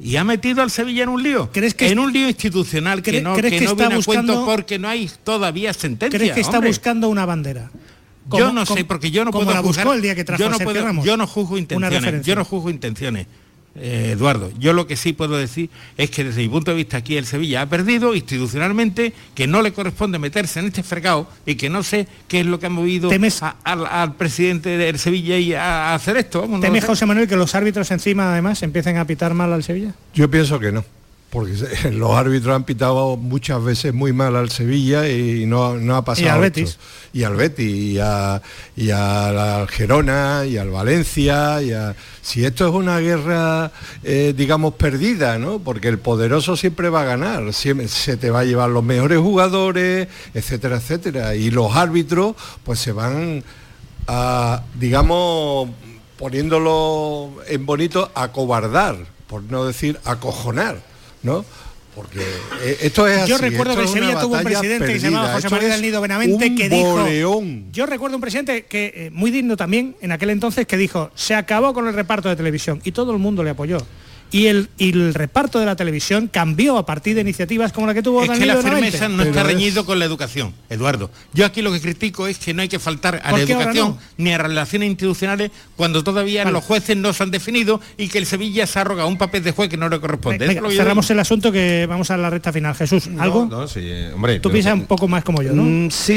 [0.00, 1.50] y ha metido al Sevilla en un lío.
[1.54, 4.44] en un lío institucional que no, crees que que no está viene a cuento buscando-
[4.46, 6.18] porque no hay todavía sentencia.
[6.18, 6.70] ¿Crees que está hombre.
[6.70, 7.70] buscando una bandera?
[8.24, 10.24] yo Como- no sé, porque yo no como puedo la buscó juzgar- el día que
[10.24, 11.04] trajo yo no Sergio puedo- Ramos.
[11.04, 12.24] Yo no juzgo intenciones.
[12.26, 13.26] Yo no juzgo intenciones.
[13.76, 16.96] Eh, Eduardo, yo lo que sí puedo decir es que desde mi punto de vista
[16.98, 21.56] aquí el Sevilla ha perdido institucionalmente, que no le corresponde meterse en este fregado y
[21.56, 23.10] que no sé qué es lo que ha movido
[23.42, 26.40] a- al, al presidente del Sevilla y a, a hacer esto.
[26.42, 26.86] Vamos, no ¿Teme lo sé.
[26.86, 29.92] José Manuel que los árbitros encima además empiecen a pitar mal al Sevilla?
[30.14, 30.84] Yo pienso que no,
[31.34, 31.52] porque
[31.92, 36.26] los árbitros han pitado muchas veces muy mal al Sevilla y no, no ha pasado.
[36.26, 36.60] Y al esto.
[36.60, 36.78] Betis.
[37.12, 38.40] Y al Betis, y, a,
[38.76, 43.70] y al Gerona, y al Valencia, y a- Si esto es una guerra,
[44.04, 45.58] eh, digamos, perdida, ¿no?
[45.58, 49.18] Porque el poderoso siempre va a ganar, siempre se te va a llevar los mejores
[49.18, 51.34] jugadores, etcétera, etcétera.
[51.34, 53.44] Y los árbitros, pues se van
[54.06, 55.68] a, digamos,
[56.18, 60.78] poniéndolo en bonito, a cobardar, por no decir acojonar,
[61.24, 61.44] ¿no?
[61.94, 62.20] Porque
[62.62, 63.30] eh, esto es así.
[63.30, 65.82] Yo recuerdo que Sevilla tuvo un presidente que se llamaba perdida, José esto María del
[65.82, 66.96] Nido Benavente que dijo.
[66.96, 67.66] boleón.
[67.72, 71.34] Yo recuerdo un presidente que, eh, muy digno también, en aquel entonces, que dijo, se
[71.34, 73.78] acabó con el reparto de televisión y todo el mundo le apoyó.
[74.34, 77.94] Y el, y el reparto de la televisión cambió a partir de iniciativas como la
[77.94, 81.08] que tuvo Es que la firmeza no está reñido con la educación, Eduardo.
[81.32, 83.52] Yo aquí lo que critico es que no hay que faltar a la ¿Por qué
[83.52, 83.98] ahora educación no?
[84.16, 86.52] ni a relaciones institucionales cuando todavía Vale.
[86.52, 89.44] los jueces no se han definido y que el Sevilla se ha arrogado un papel
[89.44, 90.48] de juez que no le corresponde.
[90.48, 92.74] Venga, cerramos el asunto que vamos a la recta final.
[92.74, 93.46] Jesús, ¿algo?
[93.48, 95.62] No, no, sí, eh, hombre, Tú piensas un poco más como yo, ¿no?
[95.62, 96.12] Mm, sí,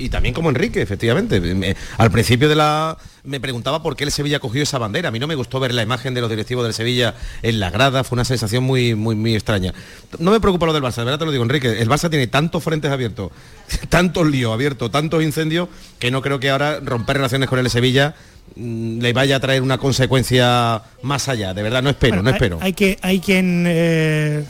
[0.00, 1.40] y, y también como Enrique, efectivamente.
[1.40, 5.08] Me- al principio de la me preguntaba por qué el Sevilla cogió esa bandera.
[5.08, 7.70] A mí no me gustó ver la imagen de los directivos del Sevilla en la
[7.70, 9.72] grada, fue una sensación muy, muy, muy extraña.
[10.18, 11.80] No me preocupa lo del Barça, de verdad te lo digo, Enrique.
[11.80, 13.30] El Barça tiene tantos frentes abiertos,
[13.88, 15.68] tantos líos abiertos, tantos incendios,
[15.98, 18.14] que no creo que ahora romper relaciones con el Sevilla
[18.56, 21.54] mm, le vaya a traer una consecuencia más allá.
[21.54, 22.58] De verdad, no espero, Bueno, no hay- espero.
[22.60, 24.44] Hay, que hay quien eh,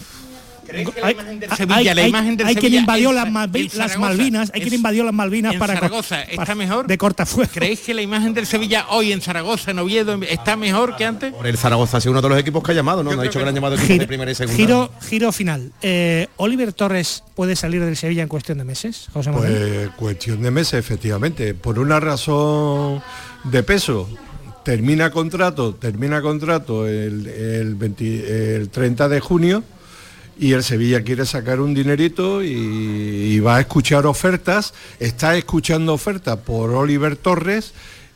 [0.75, 1.17] hay,
[1.57, 3.73] Sevilla, hay- la hay- imagen del hay quien invadió en las, Sa- Malvi- en las
[3.93, 6.87] Zaragoza, Malvinas, hay en quien invadió las Malvinas en para Zaragoza está para- mejor.
[6.87, 7.53] de cortafuegos.
[7.55, 11.33] ¿Creéis que la imagen del Sevilla hoy en Zaragoza, en Oviedo, está mejor que antes?
[11.33, 13.13] Por el Zaragoza ha sido uno de los equipos que ha llamado, ¿no?
[13.15, 14.57] No ha dicho que le han llamado equipos de primera y segunda.
[14.57, 15.73] giro, giro final.
[15.83, 19.53] Eh, Oliver Torres puede salir del Sevilla en cuestión de meses, José Manuel.
[19.53, 21.55] Pues cuestión de meses, efectivamente.
[21.55, 23.03] Por una razón
[23.45, 24.09] de peso.
[24.65, 29.65] Termina contrato, termina contrato el, el 20 el 30 de junio
[30.39, 36.39] y el Sevilla quiere sacar un dinerito y, va a escuchar ofertas, está escuchando ofertas
[36.39, 37.73] por Oliver Torres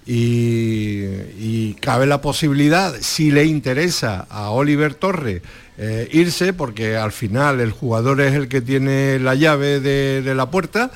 [0.07, 1.03] y,
[1.39, 5.43] y cabe la posibilidad, si le interesa a Oliver Torres
[5.79, 10.35] eh, irse, porque al final el jugador es el que tiene la llave de, de
[10.35, 10.91] la puerta,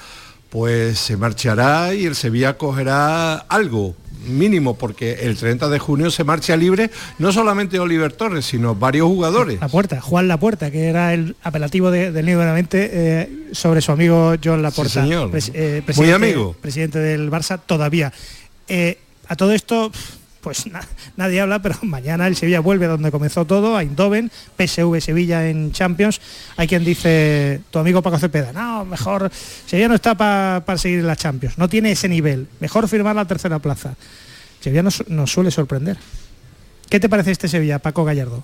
[0.49, 3.95] pues se marchará y el Sevilla cogerá algo,
[4.27, 9.07] mínimo, porque el 30 de junio se marcha libre no solamente Oliver Torres, sino varios
[9.09, 9.61] jugadores.
[9.61, 12.91] La Puerta, Juan La Puerta, que era el apelativo de, del Nido de la Mente
[12.93, 14.91] eh, sobre su amigo John Laporta.
[14.93, 15.31] Sí, señor.
[15.31, 16.55] pres- eh, Muy amigo.
[16.61, 18.13] Presidente del Barça todavía.
[18.69, 18.99] Eh,
[19.29, 19.91] a todo esto,
[20.41, 20.87] pues na-
[21.17, 25.73] nadie habla, pero mañana el Sevilla vuelve donde comenzó todo, a Eindhoven, PSV Sevilla en
[25.73, 26.21] Champions.
[26.57, 29.31] Hay quien dice, tu amigo Paco Cepeda, no, mejor,
[29.67, 33.15] Sevilla no está pa- para seguir en la Champions, no tiene ese nivel, mejor firmar
[33.17, 33.95] la tercera plaza.
[34.61, 35.97] Sevilla nos, nos suele sorprender.
[36.89, 38.43] ¿Qué te parece este Sevilla, Paco Gallardo?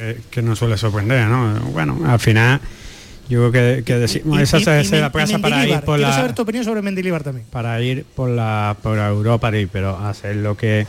[0.00, 1.54] eh, que nos suele sorprender, ¿no?
[1.72, 2.60] Bueno, al final
[3.28, 5.96] yo creo que, que decimos, Y- esa y- y Men- la plaza para ir por
[5.96, 7.46] Quiero la saber tu opinión sobre Mendilibar también.
[7.50, 10.86] para ir por la por Europa pero hacer lo que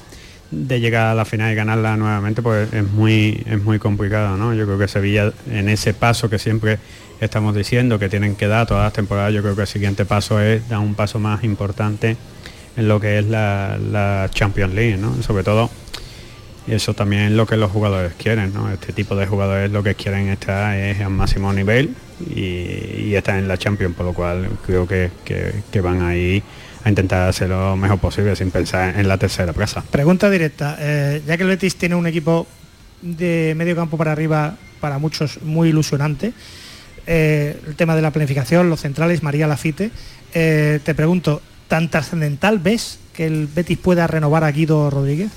[0.52, 4.54] de llegar a la final y ganarla nuevamente pues es muy es muy complicado, ¿no?
[4.54, 6.80] Yo creo que Sevilla en ese paso que siempre
[7.22, 10.40] estamos diciendo que tienen que dar todas las temporadas, yo creo que el siguiente paso
[10.42, 12.16] es dar un paso más importante
[12.78, 15.22] en lo que es la, la Champions League, ¿no?
[15.22, 15.70] Sobre todo
[16.70, 18.72] y eso también es lo que los jugadores quieren, ¿no?
[18.72, 21.96] Este tipo de jugadores lo que quieren estar es al máximo nivel
[22.36, 26.44] y, y en la Champions, por lo cual creo que, que- que van ahí
[26.84, 29.84] a intentar hacer lo mejor posible sin pensar en la tercera plaza.
[29.90, 30.78] Pregunta directa.
[30.80, 32.48] eh, ya que el Betis tiene un equipo
[33.02, 36.34] de medio campo para arriba, para muchos muy ilusionante,
[37.08, 39.92] eh, el tema de la planificación, los centrales, María Lafite,
[40.34, 45.30] eh, te pregunto, ¿tan trascendental ves que el Betis pueda renovar a Guido Rodríguez?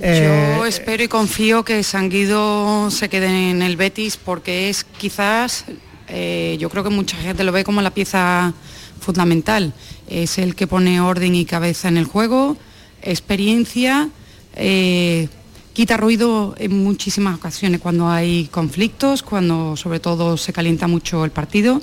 [0.00, 5.64] Eh, Yo espero y confío que Sanguido se quede en el Betis porque es quizás,
[6.08, 8.52] eh, yo creo que mucha gente lo ve como la pieza
[9.00, 9.72] fundamental.
[10.08, 12.56] Es el que pone orden y cabeza en el juego,
[13.02, 14.08] experiencia,
[14.54, 15.28] eh,
[15.72, 21.30] quita ruido en muchísimas ocasiones cuando hay conflictos, cuando sobre todo se calienta mucho el
[21.30, 21.80] partido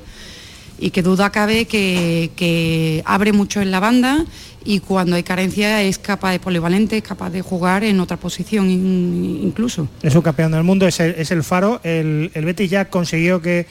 [0.79, 4.25] y que duda cabe que, abre mucho en la banda
[4.65, 8.69] y cuando hay carencia es capaz de polivalente, es capaz de jugar en otra posición
[8.69, 9.87] in- incluso.
[10.01, 11.79] es un campeón del mundo, es el, es el faro.
[11.83, 13.65] El, el Betis ya consiguió que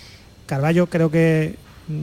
[0.47, 1.57] Carballo creo que
[1.89, 2.03] mm,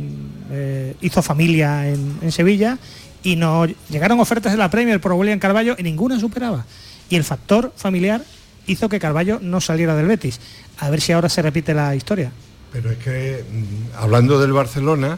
[0.51, 2.77] eh, hizo familia en, en Sevilla
[3.23, 6.65] y no llegaron ofertas de la Premier por William Carballo y ninguna superaba.
[7.09, 8.23] Y el factor familiar
[8.67, 10.39] hizo que Carballo no saliera del Betis.
[10.79, 12.31] A ver si ahora se repite la historia.
[12.75, 15.17] Pero es que, mm, hablando del Barcelona,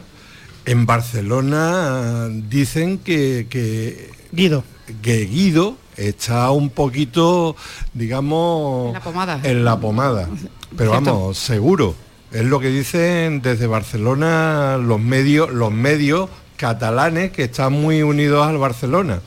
[0.64, 4.62] en Barcelona dicen que, que Guido.
[5.02, 7.56] que Guido está un poquito,
[7.94, 9.40] digamos, En la pomada.
[9.42, 10.28] en la pomada.
[10.76, 11.12] Pero Cierto.
[11.14, 11.96] vamos, seguro.
[12.30, 18.46] Es lo que dicen desde Barcelona los medios, los medios catalanes que están muy unidos
[18.46, 19.20] al Barcelona.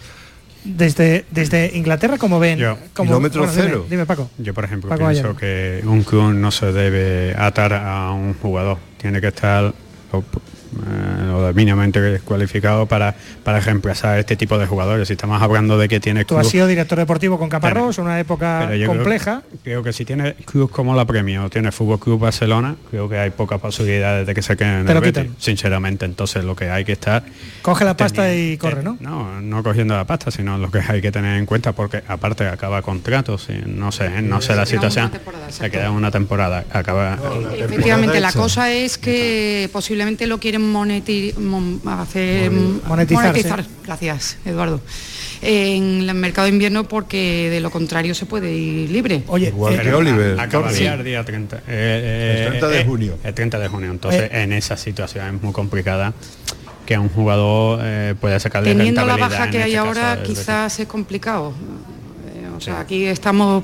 [0.63, 2.59] Desde, desde Inglaterra, como ven?
[2.93, 3.85] como, Kilómetro bueno, cero.
[3.89, 4.29] Dime, Paco.
[4.37, 8.77] Yo, por ejemplo, Paco pienso que un club no se debe atar a un jugador.
[8.97, 9.73] Tiene que estar
[11.49, 15.07] eh, mínimamente cualificado para, para reemplazar este tipo de jugadores.
[15.07, 18.65] Si estamos hablando de que tiene Tú has sido director deportivo con Caparrós, una época
[18.67, 19.41] creo- compleja.
[19.63, 23.17] Creo, que si tiene clubes como la Premia o tiene Fútbol Club Barcelona, creo que
[23.17, 26.05] hay pocas posibilidades de que se queden en el Betis, sinceramente.
[26.05, 27.23] Entonces lo que hay que estar
[27.61, 28.97] Coge la pasta y corre, ¿no?
[28.99, 32.47] no, no cogiendo la pasta, sino lo que hay que tener en cuenta, porque aparte
[32.47, 35.91] acaba contratos, y no sé, no sé la Se queda situación, una temporada, se queda
[35.91, 37.17] una temporada, acaba
[37.57, 43.65] Efectivamente, la cosa es que posiblemente lo quieren moneti- mon- hacer Monetizar, monetizar.
[43.85, 44.81] Gracias, Eduardo.
[45.41, 49.23] En el mercado de invierno porque de lo contrario se puede ir libre.
[49.27, 50.39] Oye, Igual eh, que Oliver.
[50.39, 50.85] Acabaría Sí.
[50.85, 53.17] el día 30, eh, eh, El 30 de eh, junio.
[53.23, 53.89] El 30 de junio.
[53.91, 54.43] Entonces, Eh.
[54.43, 56.13] en esa situación es muy complicada
[56.85, 60.87] que un jugador eh, pueda sacar Teniendo la baja que hay este ahora, quizás es
[60.87, 61.53] complicado.
[62.35, 63.63] Eh, o sea, aquí estamos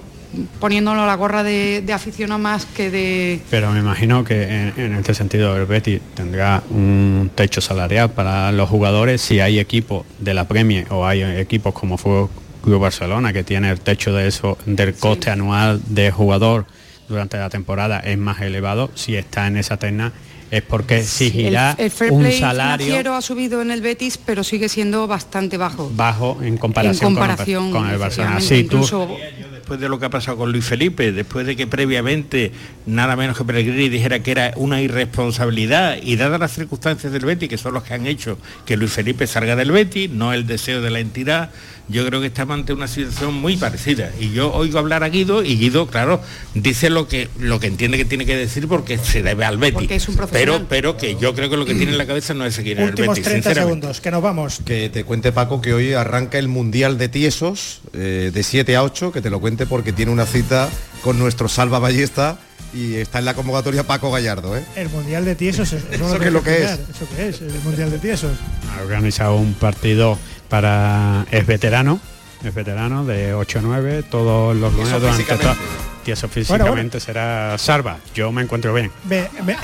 [0.60, 3.40] poniéndonos la gorra de, de aficionado más que de...
[3.50, 8.52] Pero me imagino que en, en este sentido el Betis tendrá un techo salarial para
[8.52, 12.28] los jugadores si hay equipos de la Premier o hay equipos como fue
[12.64, 16.66] Club Barcelona que tiene el techo de eso del coste anual de jugador
[17.08, 20.12] durante la temporada es más elevado, si está en esa terna
[20.52, 24.18] es porque exigirá el, el fair un play salario financiero ha subido en el Betis,
[24.18, 25.92] pero sigue siendo bastante bajo.
[25.96, 28.40] bajo en comparación, En con el- comparación, con, el Barcelona.
[28.40, 29.08] tú- incluso-
[29.54, 32.54] después de lo que ha pasado con Luis Felipe, después de que previamente
[32.86, 37.50] nada menos que Pellegrini dijera que era una irresponsabilidad y dadas las circunstancias del Betis,
[37.50, 40.82] que son los que han hecho que Luis Felipe salga del Betis, no el deseo
[40.82, 41.52] de la entidad,
[41.90, 44.12] yo creo que estamos ante una situación muy parecida.
[44.20, 46.22] Y yo oigo hablar a Guido y Guido, claro,
[46.54, 49.74] dice lo que, lo que entiende que tiene que decir porque se debe al Betis.
[49.74, 50.66] Porque es un profesional.
[50.70, 52.80] pero, pero que yo creo que lo que tiene en la cabeza no es seguir
[52.80, 53.62] en el Betis, 30 sinceramente.
[53.62, 54.60] segundos, que nos vamos.
[54.66, 58.84] Que te cuente Paco que hoy arranca el Mundial de Tiesos eh, de 7 a
[58.84, 60.70] 8, que te lo cuente porque tiene una cita
[61.04, 62.40] con nuestro Salva Ballesta
[62.74, 64.64] y está en la convocatoria Paco Gallardo, ¿eh?
[64.76, 65.72] El Mundial de Tiesos.
[65.74, 66.72] Eso, ¿Eso es lo que es?
[66.72, 67.42] ¿Eso qué es?
[67.42, 68.34] El Mundial de Tiesos.
[68.78, 70.18] Ha organizado un partido
[70.50, 72.00] para es veterano,
[72.44, 75.44] es veterano de 8-9, todos los lunes durante físicamente.
[75.44, 75.58] toda-
[76.04, 77.98] Tieso físicamente será Sarva.
[78.16, 78.90] Yo me encuentro bien.
[79.10, 79.58] Me, me-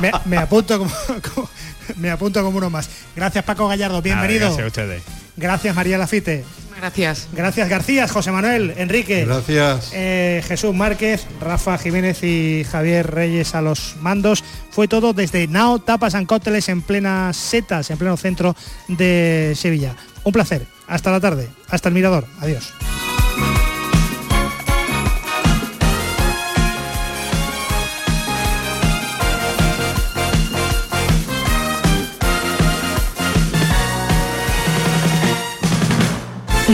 [0.00, 0.90] me- me apunto como,
[1.34, 1.48] como-
[1.96, 2.88] me apunto como uno más.
[3.14, 4.48] Gracias Paco Gallardo, bienvenido.
[4.50, 5.02] Nada, gracias a ustedes.
[5.36, 6.44] Gracias María Lafite.
[6.76, 7.28] Gracias.
[7.32, 9.24] Gracias García, José Manuel, Enrique.
[9.24, 9.90] Gracias.
[9.94, 14.42] Eh, Jesús Márquez, Rafa Jiménez y Javier Reyes a los mandos.
[14.72, 18.56] Fue todo desde Nao Tapas and Cócteles en plena setas, en pleno centro
[18.88, 19.94] de Sevilla.
[20.24, 20.66] Un placer.
[20.86, 21.48] Hasta la tarde.
[21.68, 22.26] Hasta el mirador.
[22.40, 22.72] Adiós.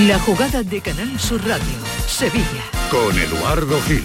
[0.07, 1.65] La jugada de Canal Sur Radio,
[2.07, 2.45] Sevilla.
[2.91, 4.05] Con Eduardo Gil.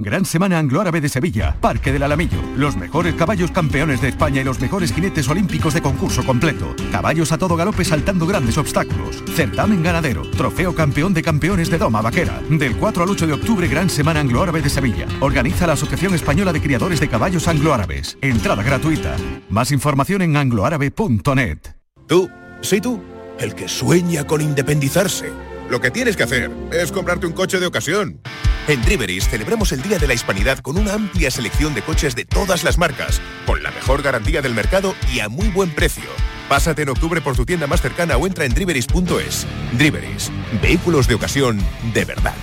[0.00, 2.38] Gran Semana Anglo-Árabe de Sevilla, Parque del Alamillo.
[2.56, 6.74] Los mejores caballos campeones de España y los mejores jinetes olímpicos de concurso completo.
[6.90, 9.22] Caballos a todo galope saltando grandes obstáculos.
[9.34, 10.22] Certamen ganadero.
[10.30, 12.40] Trofeo campeón de campeones de Doma Vaquera.
[12.48, 15.06] Del 4 al 8 de octubre, Gran Semana Anglo-Árabe de Sevilla.
[15.20, 18.16] Organiza la Asociación Española de Criadores de Caballos Anglo-Árabes.
[18.22, 19.14] Entrada gratuita.
[19.50, 21.58] Más información en angloárabe.net.
[22.06, 22.30] Tú,
[22.62, 23.02] sí tú,
[23.38, 25.49] el que sueña con independizarse.
[25.70, 28.20] Lo que tienes que hacer es comprarte un coche de ocasión.
[28.66, 32.24] En Driveris celebramos el Día de la Hispanidad con una amplia selección de coches de
[32.24, 36.10] todas las marcas, con la mejor garantía del mercado y a muy buen precio.
[36.48, 39.46] Pásate en octubre por tu tienda más cercana o entra en driveris.es.
[39.78, 41.60] Driveris, vehículos de ocasión
[41.94, 42.34] de verdad.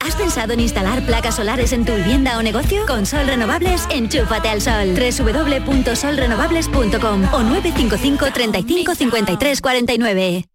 [0.00, 2.84] ¿Has pensado en instalar placas solares en tu vivienda o negocio?
[2.86, 4.96] Con Sol Renovables, enchúfate al sol.
[4.96, 10.46] www.solrenovables.com o 955 35 53 49.